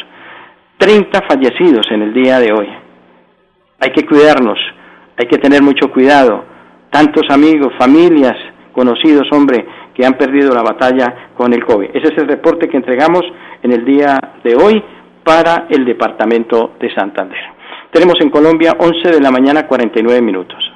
30 0.78 1.22
fallecidos 1.22 1.86
en 1.90 2.02
el 2.02 2.12
día 2.12 2.38
de 2.38 2.52
hoy. 2.52 2.68
Hay 3.80 3.90
que 3.90 4.06
cuidarnos, 4.06 4.58
hay 5.16 5.26
que 5.26 5.38
tener 5.38 5.62
mucho 5.62 5.90
cuidado. 5.90 6.44
Tantos 6.90 7.24
amigos, 7.30 7.72
familias, 7.78 8.36
conocidos, 8.72 9.26
hombre, 9.32 9.66
que 9.94 10.04
han 10.04 10.14
perdido 10.14 10.54
la 10.54 10.62
batalla 10.62 11.30
con 11.36 11.52
el 11.52 11.64
COVID. 11.64 11.90
Ese 11.94 12.12
es 12.12 12.18
el 12.18 12.28
reporte 12.28 12.68
que 12.68 12.76
entregamos 12.76 13.22
en 13.62 13.72
el 13.72 13.84
día 13.84 14.18
de 14.44 14.54
hoy 14.54 14.82
para 15.24 15.66
el 15.70 15.84
departamento 15.84 16.74
de 16.78 16.94
Santander. 16.94 17.38
Tenemos 17.90 18.16
en 18.20 18.30
Colombia 18.30 18.76
11 18.78 19.12
de 19.12 19.20
la 19.20 19.30
mañana 19.30 19.66
49 19.66 20.20
minutos. 20.20 20.75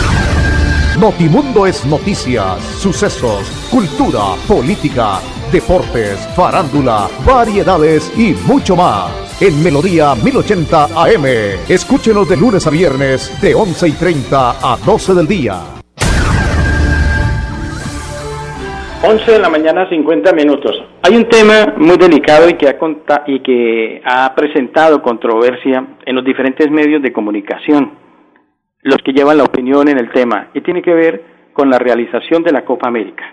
Notimundo 1.01 1.65
es 1.65 1.83
noticias, 1.83 2.61
sucesos, 2.79 3.49
cultura, 3.71 4.35
política 4.47 5.17
deportes, 5.51 6.19
farándula, 6.35 7.07
variedades 7.25 8.13
y 8.15 8.35
mucho 8.47 8.75
más. 8.75 9.09
En 9.41 9.63
Melodía 9.63 10.13
1080 10.13 10.89
AM. 10.95 11.25
Escúchenos 11.67 12.29
de 12.29 12.37
lunes 12.37 12.67
a 12.67 12.69
viernes 12.69 13.41
de 13.41 13.55
11 13.55 13.87
y 13.87 13.91
30 13.93 14.51
a 14.61 14.77
12 14.85 15.15
del 15.15 15.27
día. 15.27 15.55
11 19.03 19.31
de 19.31 19.39
la 19.39 19.49
mañana 19.49 19.89
50 19.89 20.33
minutos. 20.33 20.83
Hay 21.01 21.15
un 21.15 21.27
tema 21.27 21.73
muy 21.77 21.97
delicado 21.97 22.47
y 22.47 22.53
que 22.53 22.69
ha, 22.69 22.77
y 23.25 23.39
que 23.39 24.03
ha 24.05 24.35
presentado 24.35 25.01
controversia 25.01 25.83
en 26.05 26.15
los 26.15 26.23
diferentes 26.23 26.69
medios 26.69 27.01
de 27.01 27.11
comunicación, 27.11 27.91
los 28.83 28.97
que 29.03 29.13
llevan 29.13 29.37
la 29.37 29.43
opinión 29.43 29.87
en 29.87 29.99
el 29.99 30.11
tema, 30.11 30.49
y 30.53 30.61
tiene 30.61 30.81
que 30.81 30.93
ver 30.93 31.23
con 31.53 31.69
la 31.69 31.77
realización 31.77 32.43
de 32.43 32.51
la 32.51 32.65
Copa 32.65 32.87
América. 32.87 33.23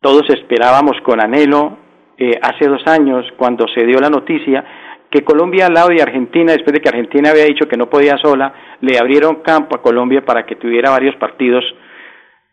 Todos 0.00 0.28
esperábamos 0.30 0.96
con 1.02 1.20
anhelo 1.20 1.78
eh, 2.16 2.38
hace 2.40 2.68
dos 2.68 2.86
años, 2.86 3.26
cuando 3.36 3.66
se 3.68 3.84
dio 3.84 3.98
la 3.98 4.10
noticia 4.10 4.64
que 5.10 5.24
Colombia 5.24 5.66
al 5.66 5.74
lado 5.74 5.88
de 5.88 6.02
Argentina, 6.02 6.52
después 6.52 6.72
de 6.72 6.80
que 6.80 6.88
Argentina 6.88 7.30
había 7.30 7.44
dicho 7.44 7.66
que 7.68 7.76
no 7.76 7.90
podía 7.90 8.16
sola, 8.18 8.54
le 8.80 8.96
abrieron 8.96 9.42
campo 9.42 9.76
a 9.76 9.82
Colombia 9.82 10.24
para 10.24 10.46
que 10.46 10.54
tuviera 10.54 10.90
varios 10.90 11.16
partidos, 11.16 11.64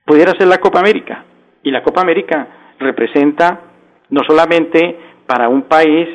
pudiera 0.04 0.32
ser 0.32 0.48
la 0.48 0.58
Copa 0.58 0.80
América. 0.80 1.24
Y 1.62 1.70
la 1.70 1.84
Copa 1.84 2.02
América 2.02 2.48
representa 2.80 3.62
no 4.10 4.22
solamente 4.26 4.98
para 5.28 5.50
un 5.50 5.63
país 5.63 6.08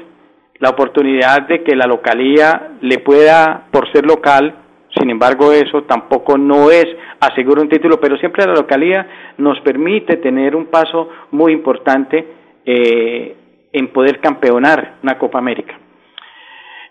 la 0.59 0.71
oportunidad 0.71 1.43
de 1.43 1.63
que 1.63 1.77
la 1.77 1.87
localía 1.87 2.73
le 2.81 2.99
pueda, 2.99 3.69
por 3.71 3.91
ser 3.93 4.07
local, 4.07 4.62
sin 4.99 5.11
embargo 5.11 5.53
eso 5.53 5.85
tampoco 5.85 6.37
no 6.37 6.71
es 6.71 6.87
asegurar 7.21 7.65
un 7.65 7.69
título, 7.69 8.01
pero 8.01 8.17
siempre 8.19 8.47
la 8.47 8.55
localía 8.55 9.35
nos 9.39 9.59
permite 9.61 10.17
tener 10.19 10.55
un 10.55 10.67
paso 10.67 11.09
muy 11.31 11.53
importante 11.53 12.27
eh, 12.65 13.37
en 13.73 13.89
poder 13.89 14.21
campeonar 14.21 14.97
una 15.03 15.19
Copa 15.19 15.39
América. 15.39 15.79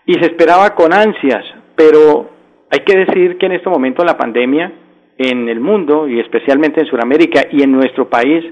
Y 0.04 0.14
se 0.14 0.26
esperaba 0.26 0.74
con 0.74 0.92
ansias, 0.92 1.44
pero 1.76 2.30
hay 2.70 2.80
que 2.80 2.96
decir 2.96 3.38
que 3.38 3.46
en 3.46 3.52
este 3.52 3.68
momento 3.68 4.04
la 4.04 4.16
pandemia 4.16 4.72
en 5.18 5.48
el 5.48 5.60
mundo 5.60 6.08
y 6.08 6.18
especialmente 6.18 6.80
en 6.80 6.86
Sudamérica 6.86 7.42
y 7.52 7.62
en 7.62 7.70
nuestro 7.70 8.08
país, 8.08 8.44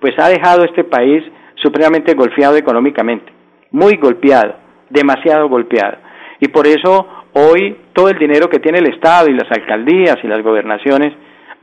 pues 0.00 0.14
ha 0.18 0.28
dejado 0.28 0.64
este 0.64 0.82
país 0.82 1.22
supremamente 1.56 2.14
golpeado 2.14 2.56
económicamente, 2.56 3.32
muy 3.70 3.96
golpeado, 3.96 4.56
demasiado 4.90 5.48
golpeado. 5.48 5.98
Y 6.40 6.48
por 6.48 6.66
eso 6.66 7.06
hoy 7.38 7.76
todo 7.92 8.08
el 8.08 8.18
dinero 8.18 8.48
que 8.48 8.60
tiene 8.60 8.78
el 8.78 8.86
Estado 8.86 9.28
y 9.28 9.34
las 9.34 9.50
alcaldías 9.50 10.16
y 10.22 10.26
las 10.26 10.42
gobernaciones 10.42 11.12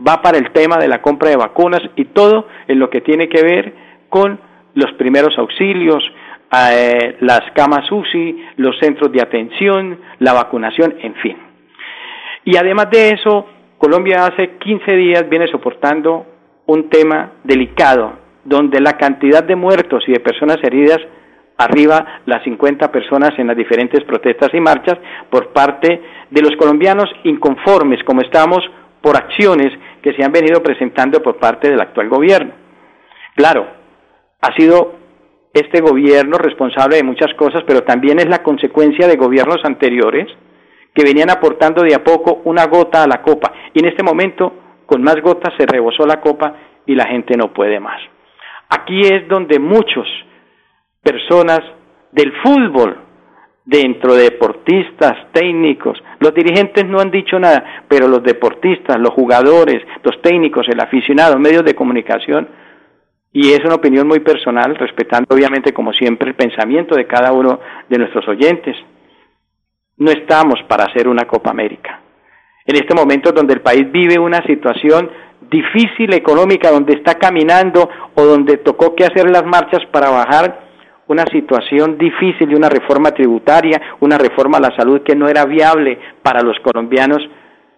va 0.06 0.22
para 0.22 0.38
el 0.38 0.52
tema 0.52 0.78
de 0.78 0.88
la 0.88 1.02
compra 1.02 1.30
de 1.30 1.36
vacunas 1.36 1.82
y 1.96 2.06
todo 2.06 2.48
en 2.68 2.78
lo 2.78 2.90
que 2.92 3.02
tiene 3.02 3.28
que 3.28 3.42
ver 3.42 3.74
con 4.10 4.40
los 4.76 4.92
primeros 4.94 5.36
auxilios, 5.38 6.04
eh, 6.72 7.18
las 7.22 7.42
camas 7.56 7.92
UCI, 7.92 8.46
los 8.58 8.78
centros 8.80 9.12
de 9.12 9.22
atención, 9.22 10.00
la 10.20 10.34
vacunación, 10.34 10.96
en 11.00 11.16
fin. 11.16 11.38
Y 12.46 12.56
además 12.56 12.92
de 12.92 13.10
eso, 13.10 13.48
Colombia 13.80 14.28
hace 14.28 14.58
15 14.58 14.96
días 14.96 15.28
viene 15.28 15.48
soportando 15.48 16.26
un 16.68 16.90
tema 16.90 17.32
delicado, 17.44 18.14
donde 18.44 18.80
la 18.80 18.94
cantidad 18.94 19.44
de 19.44 19.56
muertos 19.56 20.04
y 20.08 20.12
de 20.12 20.20
personas 20.20 20.58
heridas 20.64 21.00
arriba 21.58 22.22
las 22.26 22.44
50 22.44 22.92
personas 22.92 23.32
en 23.38 23.48
las 23.48 23.58
diferentes 23.58 24.04
protestas 24.04 24.50
y 24.54 24.60
marchas 24.60 24.98
por 25.30 25.54
parte 25.54 26.02
de 26.30 26.42
los 26.42 26.56
colombianos 26.58 27.10
inconformes, 27.24 28.04
como 28.04 28.22
estamos, 28.22 28.60
por 29.02 29.18
acciones 29.18 29.72
que 30.02 30.14
se 30.14 30.24
han 30.24 30.32
venido 30.32 30.64
presentando 30.64 31.22
por 31.22 31.38
parte 31.38 31.70
del 31.70 31.82
actual 31.82 32.10
gobierno. 32.10 32.54
Claro, 33.36 33.68
ha 34.42 34.54
sido 34.56 34.96
este 35.54 35.82
gobierno 35.82 36.38
responsable 36.38 36.98
de 36.98 37.04
muchas 37.04 37.34
cosas, 37.36 37.64
pero 37.68 37.84
también 37.84 38.20
es 38.20 38.28
la 38.28 38.42
consecuencia 38.42 39.08
de 39.08 39.18
gobiernos 39.18 39.64
anteriores 39.64 40.28
que 40.94 41.04
venían 41.04 41.30
aportando 41.30 41.84
de 41.84 41.96
a 41.96 42.04
poco 42.04 42.42
una 42.46 42.66
gota 42.66 43.04
a 43.04 43.08
la 43.08 43.22
copa. 43.22 43.52
Y 43.74 43.80
en 43.80 43.90
este 43.90 44.04
momento, 44.04 44.54
con 44.86 45.04
más 45.04 45.22
gotas, 45.22 45.54
se 45.58 45.66
rebosó 45.66 46.06
la 46.06 46.22
copa 46.22 46.56
y 46.86 46.96
la 46.96 47.06
gente 47.08 47.36
no 47.38 47.54
puede 47.54 47.80
más. 47.80 48.02
Aquí 48.70 49.02
es 49.02 49.28
donde 49.28 49.60
muchos 49.60 50.08
personas 51.04 51.60
del 52.12 52.32
fútbol, 52.42 52.98
dentro 53.66 54.16
de 54.16 54.24
deportistas, 54.24 55.32
técnicos, 55.32 56.02
los 56.20 56.34
dirigentes 56.34 56.86
no 56.86 57.00
han 57.00 57.12
dicho 57.12 57.40
nada, 57.40 57.84
pero 57.88 58.08
los 58.08 58.24
deportistas, 58.24 59.00
los 59.00 59.12
jugadores, 59.12 59.82
los 60.04 60.22
técnicos, 60.22 60.68
el 60.70 60.80
aficionado, 60.80 61.40
medios 61.40 61.64
de 61.64 61.76
comunicación, 61.76 62.48
y 63.32 63.52
es 63.52 63.62
una 63.66 63.76
opinión 63.76 64.08
muy 64.08 64.20
personal, 64.20 64.76
respetando 64.76 65.34
obviamente 65.34 65.74
como 65.74 65.92
siempre 65.92 66.30
el 66.30 66.36
pensamiento 66.36 66.96
de 66.96 67.08
cada 67.08 67.32
uno 67.32 67.60
de 67.90 67.98
nuestros 67.98 68.28
oyentes. 68.28 68.76
No 69.98 70.12
estamos 70.12 70.62
para 70.68 70.86
hacer 70.86 71.08
una 71.08 71.26
Copa 71.26 71.50
América. 71.50 72.00
En 72.66 72.76
este 72.76 72.94
momento 72.94 73.32
donde 73.32 73.56
el 73.56 73.62
país 73.62 73.92
vive 73.92 74.20
una 74.20 74.46
situación 74.46 75.10
difícil 75.50 76.14
económica, 76.14 76.70
donde 76.70 76.94
está 76.94 77.16
caminando 77.16 77.90
o 78.14 78.24
donde 78.24 78.58
tocó 78.58 78.96
que 78.96 79.04
hacer 79.04 79.30
las 79.30 79.46
marchas 79.46 79.84
para 79.92 80.10
bajar 80.10 80.63
una 81.08 81.26
situación 81.26 81.98
difícil 81.98 82.50
de 82.50 82.56
una 82.56 82.70
reforma 82.70 83.12
tributaria, 83.12 83.82
una 84.00 84.18
reforma 84.18 84.58
a 84.58 84.62
la 84.62 84.76
salud 84.76 85.02
que 85.02 85.16
no 85.16 85.28
era 85.28 85.46
viable 85.46 86.00
para 86.22 86.42
los 86.42 86.58
colombianos, 86.60 87.22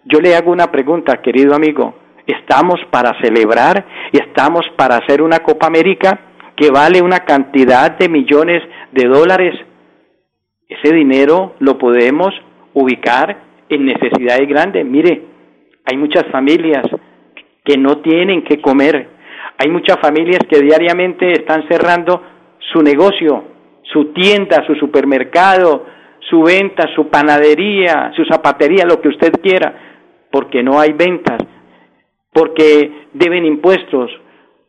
yo 0.04 0.20
le 0.20 0.36
hago 0.36 0.52
una 0.52 0.70
pregunta, 0.70 1.20
querido 1.20 1.54
amigo, 1.54 1.94
estamos 2.26 2.80
para 2.90 3.20
celebrar 3.20 3.84
y 4.12 4.18
estamos 4.18 4.64
para 4.76 4.96
hacer 4.98 5.20
una 5.20 5.40
Copa 5.40 5.66
América 5.66 6.20
que 6.56 6.70
vale 6.70 7.02
una 7.02 7.20
cantidad 7.20 7.98
de 7.98 8.08
millones 8.08 8.62
de 8.92 9.08
dólares. 9.08 9.54
Ese 10.68 10.94
dinero 10.94 11.54
lo 11.58 11.76
podemos 11.76 12.30
ubicar 12.74 13.36
en 13.68 13.84
necesidades 13.84 14.48
grandes. 14.48 14.84
Mire, 14.86 15.22
hay 15.84 15.96
muchas 15.96 16.24
familias 16.30 16.84
que 17.64 17.76
no 17.76 17.98
tienen 17.98 18.44
que 18.44 18.60
comer. 18.60 19.08
Hay 19.58 19.70
muchas 19.70 19.98
familias 20.00 20.40
que 20.48 20.60
diariamente 20.60 21.32
están 21.32 21.66
cerrando 21.68 22.22
su 22.72 22.82
negocio, 22.82 23.44
su 23.82 24.12
tienda, 24.12 24.64
su 24.66 24.74
supermercado, 24.74 25.86
su 26.28 26.42
venta, 26.42 26.88
su 26.94 27.08
panadería, 27.08 28.12
su 28.16 28.24
zapatería, 28.24 28.84
lo 28.84 29.00
que 29.00 29.08
usted 29.08 29.32
quiera, 29.40 29.74
porque 30.30 30.62
no 30.62 30.80
hay 30.80 30.92
ventas 30.92 31.38
porque 32.36 33.06
deben 33.14 33.46
impuestos, 33.46 34.10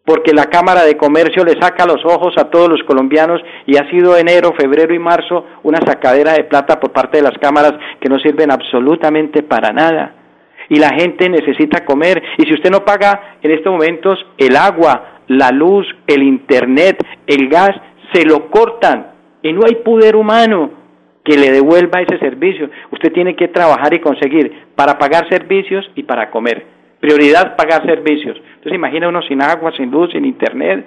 porque 0.05 0.31
la 0.31 0.45
Cámara 0.45 0.85
de 0.85 0.95
Comercio 0.95 1.43
le 1.43 1.59
saca 1.59 1.85
los 1.85 1.99
ojos 2.05 2.33
a 2.37 2.49
todos 2.49 2.69
los 2.69 2.81
colombianos 2.83 3.41
y 3.65 3.75
ha 3.75 3.89
sido 3.89 4.15
enero, 4.15 4.53
febrero 4.57 4.93
y 4.93 4.99
marzo 4.99 5.45
una 5.63 5.79
sacadera 5.85 6.31
de 6.31 6.45
plata 6.45 6.79
por 6.79 6.93
parte 6.93 7.17
de 7.17 7.23
las 7.23 7.37
cámaras 7.39 7.73
que 7.99 8.07
no 8.07 8.19
sirven 8.19 8.51
absolutamente 8.51 9.43
para 9.43 9.73
nada. 9.73 10.15
Y 10.69 10.79
la 10.79 10.93
gente 10.93 11.27
necesita 11.27 11.83
comer. 11.83 12.23
Y 12.37 12.43
si 12.43 12.53
usted 12.53 12.71
no 12.71 12.85
paga 12.85 13.37
en 13.41 13.51
estos 13.51 13.69
momentos 13.73 14.17
el 14.37 14.55
agua, 14.55 15.16
la 15.27 15.51
luz, 15.51 15.85
el 16.07 16.23
internet, 16.23 16.97
el 17.25 17.47
gas, 17.49 17.71
se 18.13 18.25
lo 18.25 18.49
cortan. 18.49 19.11
Y 19.41 19.53
no 19.53 19.61
hay 19.65 19.75
poder 19.75 20.15
humano 20.15 20.71
que 21.23 21.37
le 21.37 21.51
devuelva 21.51 22.01
ese 22.01 22.17
servicio. 22.19 22.69
Usted 22.91 23.11
tiene 23.11 23.35
que 23.35 23.49
trabajar 23.49 23.93
y 23.93 23.99
conseguir 23.99 24.67
para 24.75 24.97
pagar 24.97 25.27
servicios 25.29 25.89
y 25.95 26.03
para 26.03 26.29
comer. 26.29 26.65
Prioridad, 26.99 27.55
pagar 27.55 27.85
servicios. 27.85 28.37
Entonces 28.37 28.73
imagina 28.73 29.09
uno 29.09 29.21
sin 29.21 29.41
agua, 29.41 29.71
sin 29.75 29.91
luz, 29.91 30.11
sin 30.11 30.25
internet, 30.25 30.85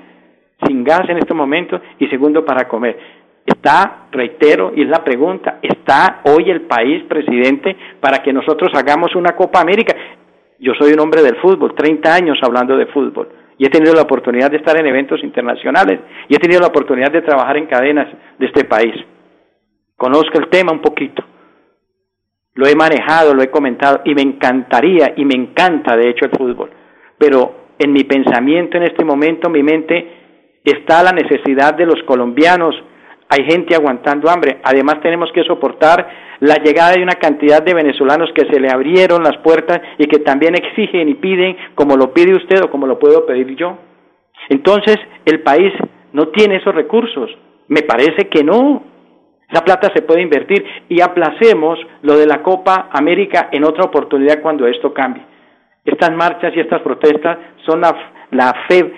sin 0.66 0.82
gas 0.82 1.08
en 1.08 1.18
estos 1.18 1.36
momentos 1.36 1.80
y 1.98 2.06
segundo 2.08 2.44
para 2.44 2.66
comer. 2.66 2.98
Está, 3.46 4.06
reitero, 4.12 4.72
y 4.74 4.82
es 4.82 4.88
la 4.88 5.02
pregunta, 5.02 5.58
¿está 5.62 6.20
hoy 6.24 6.50
el 6.50 6.62
país, 6.62 7.02
presidente, 7.04 7.76
para 8.00 8.22
que 8.22 8.32
nosotros 8.32 8.70
hagamos 8.74 9.14
una 9.14 9.34
Copa 9.34 9.60
América? 9.60 9.94
Yo 10.58 10.72
soy 10.78 10.92
un 10.92 11.00
hombre 11.00 11.22
del 11.22 11.36
fútbol, 11.36 11.74
30 11.74 12.14
años 12.14 12.38
hablando 12.42 12.76
de 12.76 12.86
fútbol, 12.86 13.28
y 13.60 13.66
he 13.66 13.68
tenido 13.68 13.94
la 13.94 14.02
oportunidad 14.02 14.50
de 14.50 14.56
estar 14.56 14.76
en 14.80 14.86
eventos 14.86 15.22
internacionales, 15.22 16.00
y 16.28 16.34
he 16.34 16.38
tenido 16.38 16.60
la 16.60 16.68
oportunidad 16.68 17.12
de 17.12 17.22
trabajar 17.22 17.58
en 17.58 17.66
cadenas 17.66 18.08
de 18.38 18.46
este 18.46 18.64
país. 18.64 18.94
Conozco 19.96 20.40
el 20.40 20.48
tema 20.48 20.72
un 20.72 20.80
poquito 20.80 21.22
lo 22.54 22.66
he 22.66 22.74
manejado, 22.74 23.34
lo 23.34 23.42
he 23.42 23.50
comentado 23.50 24.02
y 24.04 24.14
me 24.14 24.22
encantaría 24.22 25.14
y 25.16 25.24
me 25.24 25.34
encanta 25.34 25.96
de 25.96 26.10
hecho 26.10 26.26
el 26.26 26.32
fútbol. 26.32 26.70
Pero 27.16 27.54
en 27.78 27.92
mi 27.92 28.04
pensamiento 28.04 28.76
en 28.76 28.84
este 28.84 29.04
momento, 29.04 29.48
mi 29.48 29.62
mente 29.62 30.60
está 30.64 31.02
la 31.02 31.12
necesidad 31.12 31.74
de 31.74 31.86
los 31.86 32.02
colombianos. 32.04 32.74
Hay 33.30 33.44
gente 33.44 33.74
aguantando 33.74 34.28
hambre. 34.28 34.60
Además 34.64 35.00
tenemos 35.00 35.30
que 35.32 35.44
soportar 35.44 36.06
la 36.40 36.56
llegada 36.56 36.92
de 36.92 37.02
una 37.02 37.14
cantidad 37.14 37.62
de 37.62 37.74
venezolanos 37.74 38.30
que 38.34 38.46
se 38.50 38.58
le 38.58 38.68
abrieron 38.70 39.22
las 39.22 39.36
puertas 39.38 39.80
y 39.98 40.06
que 40.06 40.18
también 40.18 40.54
exigen 40.54 41.08
y 41.08 41.14
piden 41.14 41.56
como 41.74 41.96
lo 41.96 42.12
pide 42.12 42.34
usted 42.34 42.62
o 42.62 42.70
como 42.70 42.86
lo 42.86 42.98
puedo 42.98 43.24
pedir 43.26 43.54
yo. 43.56 43.78
Entonces 44.48 44.96
el 45.24 45.42
país 45.42 45.72
no 46.12 46.28
tiene 46.28 46.56
esos 46.56 46.74
recursos. 46.74 47.30
Me 47.68 47.82
parece 47.82 48.28
que 48.28 48.42
no. 48.42 48.82
Esa 49.48 49.64
plata 49.64 49.90
se 49.94 50.02
puede 50.02 50.22
invertir 50.22 50.64
y 50.88 51.00
aplacemos 51.00 51.78
lo 52.02 52.16
de 52.16 52.26
la 52.26 52.42
Copa 52.42 52.88
América 52.92 53.48
en 53.52 53.64
otra 53.64 53.84
oportunidad 53.84 54.42
cuando 54.42 54.66
esto 54.66 54.92
cambie. 54.92 55.24
Estas 55.84 56.12
marchas 56.12 56.52
y 56.54 56.60
estas 56.60 56.82
protestas 56.82 57.38
son 57.66 57.80
la, 57.80 58.54
fe 58.68 58.92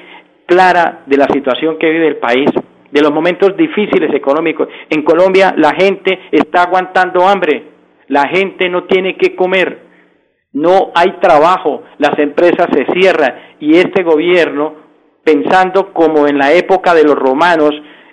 clara 0.46 1.02
de 1.06 1.16
la 1.16 1.26
situación 1.26 1.78
que 1.78 1.88
vive 1.90 2.06
el 2.06 2.16
país, 2.16 2.50
de 2.92 3.00
los 3.00 3.10
momentos 3.10 3.56
difíciles 3.56 4.14
económicos. 4.14 4.68
En 4.90 5.02
Colombia 5.02 5.54
la 5.56 5.74
gente 5.74 6.28
está 6.30 6.62
aguantando 6.62 7.26
hambre, 7.26 7.64
la 8.08 8.28
gente 8.28 8.68
no 8.68 8.84
tiene 8.84 9.16
que 9.16 9.34
comer, 9.34 9.78
no 10.52 10.92
hay 10.94 11.12
trabajo, 11.20 11.82
las 11.98 12.18
empresas 12.18 12.68
se 12.72 12.84
cierran 12.92 13.34
y 13.58 13.76
este 13.76 14.02
gobierno, 14.02 14.74
pensando 15.24 15.92
como 15.92 16.28
en 16.28 16.36
la 16.36 16.52
época 16.52 16.94
de 16.94 17.04
los 17.04 17.14
romanos, 17.14 17.70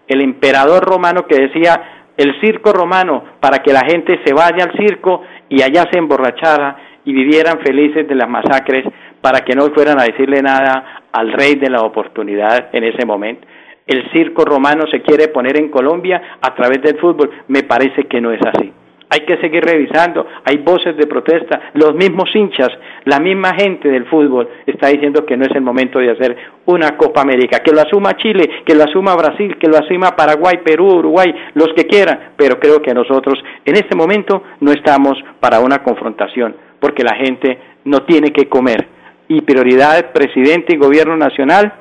el 0.08 0.22
emperador 0.22 0.84
romano 0.84 1.28
que 1.28 1.36
decía 1.36 2.00
el 2.16 2.40
circo 2.42 2.72
romano 2.72 3.24
para 3.40 3.60
que 3.60 3.74
la 3.74 3.82
gente 3.82 4.20
se 4.26 4.34
vaya 4.34 4.64
al 4.64 4.78
circo 4.78 5.22
y 5.50 5.62
allá 5.62 5.86
se 5.92 6.00
emborrachara 6.00 6.78
y 7.06 7.14
vivieran 7.14 7.60
felices 7.60 8.08
de 8.08 8.16
las 8.16 8.30
masacres 8.30 8.86
para 9.22 9.42
que 9.42 9.56
no 9.56 9.68
fueran 9.74 10.00
a 10.00 10.04
decirle 10.04 10.42
nada 10.42 11.04
al 11.12 11.34
rey 11.34 11.56
de 11.56 11.70
la 11.70 11.82
oportunidad 11.82 12.70
en 12.74 12.84
ese 12.84 13.06
momento. 13.06 13.48
El 13.90 14.10
circo 14.12 14.46
romano 14.46 14.86
se 14.90 15.02
quiere 15.02 15.30
poner 15.30 15.58
en 15.58 15.70
Colombia 15.70 16.38
a 16.40 16.54
través 16.54 16.80
del 16.84 17.00
fútbol. 17.00 17.32
Me 17.48 17.64
parece 17.64 18.04
que 18.04 18.22
no 18.22 18.32
es 18.32 18.40
así. 18.46 18.72
Hay 19.12 19.22
que 19.22 19.38
seguir 19.38 19.66
revisando, 19.66 20.28
hay 20.46 20.58
voces 20.58 20.96
de 20.96 21.08
protesta, 21.08 21.72
los 21.74 21.96
mismos 21.96 22.30
hinchas, 22.36 22.70
la 23.06 23.20
misma 23.20 23.56
gente 23.56 23.90
del 23.90 24.06
fútbol 24.06 24.48
está 24.68 24.90
diciendo 24.90 25.26
que 25.26 25.36
no 25.36 25.46
es 25.46 25.56
el 25.56 25.62
momento 25.62 25.98
de 25.98 26.12
hacer 26.12 26.38
una 26.68 26.96
Copa 26.96 27.22
América, 27.22 27.62
que 27.66 27.72
lo 27.72 27.82
asuma 27.82 28.16
Chile, 28.18 28.48
que 28.64 28.76
lo 28.76 28.84
asuma 28.84 29.16
Brasil, 29.16 29.58
que 29.58 29.68
lo 29.68 29.78
asuma 29.78 30.16
Paraguay, 30.16 30.60
Perú, 30.64 31.00
Uruguay, 31.00 31.34
los 31.56 31.70
que 31.76 31.88
quieran, 31.88 32.34
pero 32.38 32.60
creo 32.60 32.84
que 32.84 32.94
nosotros 32.94 33.44
en 33.66 33.76
este 33.76 33.96
momento 33.96 34.44
no 34.60 34.72
estamos 34.72 35.18
para 35.40 35.60
una 35.60 35.82
confrontación, 35.82 36.56
porque 36.80 37.04
la 37.04 37.16
gente 37.16 37.58
no 37.86 38.04
tiene 38.04 38.30
que 38.32 38.48
comer. 38.48 38.88
Y 39.28 39.42
prioridad 39.42 40.12
presidente 40.12 40.76
y 40.76 40.78
gobierno 40.78 41.18
nacional 41.18 41.74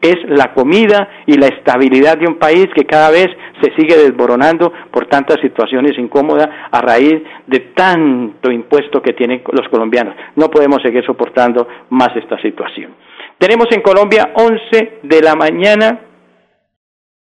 es 0.00 0.16
la 0.28 0.52
comida 0.54 1.08
y 1.26 1.36
la 1.36 1.46
estabilidad 1.46 2.18
de 2.18 2.26
un 2.26 2.38
país 2.38 2.66
que 2.74 2.84
cada 2.84 3.10
vez 3.10 3.28
se 3.60 3.74
sigue 3.76 3.96
desboronando 3.96 4.72
por 4.90 5.06
tantas 5.06 5.38
situaciones 5.40 5.98
incómodas 5.98 6.48
a 6.70 6.80
raíz 6.80 7.22
de 7.46 7.60
tanto 7.74 8.50
impuesto 8.50 9.00
que 9.02 9.12
tienen 9.12 9.42
los 9.52 9.68
colombianos. 9.68 10.14
No 10.36 10.50
podemos 10.50 10.82
seguir 10.82 11.04
soportando 11.04 11.66
más 11.90 12.14
esta 12.16 12.40
situación. 12.40 12.94
Tenemos 13.38 13.66
en 13.72 13.80
Colombia 13.82 14.32
11 14.34 15.00
de 15.02 15.22
la 15.22 15.34
mañana 15.34 16.00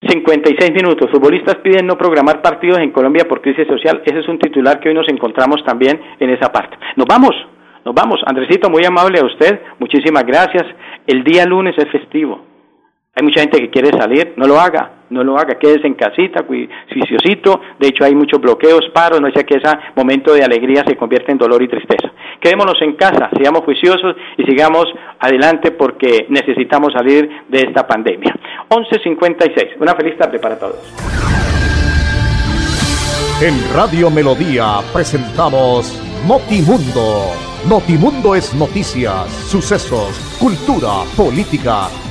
56 0.01 0.71
minutos. 0.71 1.09
Futbolistas 1.11 1.57
piden 1.57 1.85
no 1.85 1.97
programar 1.97 2.41
partidos 2.41 2.79
en 2.79 2.91
Colombia 2.91 3.25
por 3.27 3.41
crisis 3.41 3.67
social. 3.67 4.01
Ese 4.05 4.19
es 4.19 4.27
un 4.27 4.39
titular 4.39 4.79
que 4.79 4.89
hoy 4.89 4.95
nos 4.95 5.09
encontramos 5.09 5.63
también 5.65 5.99
en 6.19 6.29
esa 6.29 6.51
parte. 6.51 6.77
Nos 6.95 7.05
vamos, 7.05 7.35
nos 7.85 7.93
vamos. 7.93 8.21
Andresito, 8.25 8.69
muy 8.69 8.85
amable 8.85 9.19
a 9.19 9.25
usted. 9.25 9.59
Muchísimas 9.79 10.23
gracias. 10.23 10.63
El 11.05 11.23
día 11.23 11.45
lunes 11.45 11.75
es 11.77 11.91
festivo. 11.91 12.45
Hay 13.15 13.23
mucha 13.23 13.41
gente 13.41 13.59
que 13.59 13.69
quiere 13.69 13.89
salir, 13.97 14.33
no 14.37 14.45
lo 14.45 14.59
haga, 14.59 14.91
no 15.09 15.23
lo 15.23 15.37
haga, 15.37 15.57
quédese 15.57 15.87
en 15.87 15.95
casita, 15.95 16.45
juiciosito. 16.45 17.59
De 17.79 17.87
hecho, 17.87 18.05
hay 18.05 18.13
muchos 18.13 18.39
bloqueos, 18.39 18.87
paros, 18.93 19.19
no 19.19 19.31
sea 19.31 19.43
que 19.43 19.57
ese 19.57 19.67
momento 19.95 20.33
de 20.33 20.43
alegría 20.43 20.83
se 20.87 20.95
convierta 20.95 21.31
en 21.31 21.39
dolor 21.39 21.61
y 21.63 21.67
tristeza. 21.67 22.11
Quedémonos 22.39 22.79
en 22.81 22.93
casa, 22.95 23.29
sigamos 23.35 23.63
juiciosos 23.63 24.15
y 24.37 24.43
sigamos 24.43 24.85
adelante 25.19 25.71
porque 25.71 26.27
necesitamos 26.29 26.93
salir 26.93 27.29
de 27.47 27.59
esta 27.59 27.87
pandemia. 27.87 28.33
11.56, 28.69 29.77
una 29.79 29.95
feliz 29.95 30.15
tarde 30.17 30.39
para 30.39 30.59
todos. 30.59 30.77
En 33.41 33.55
Radio 33.75 34.11
Melodía 34.11 34.81
presentamos 34.93 35.99
Notimundo. 36.27 37.31
Notimundo 37.67 38.35
es 38.35 38.53
noticias, 38.53 39.29
sucesos, 39.49 40.37
cultura, 40.39 41.03
política 41.17 41.87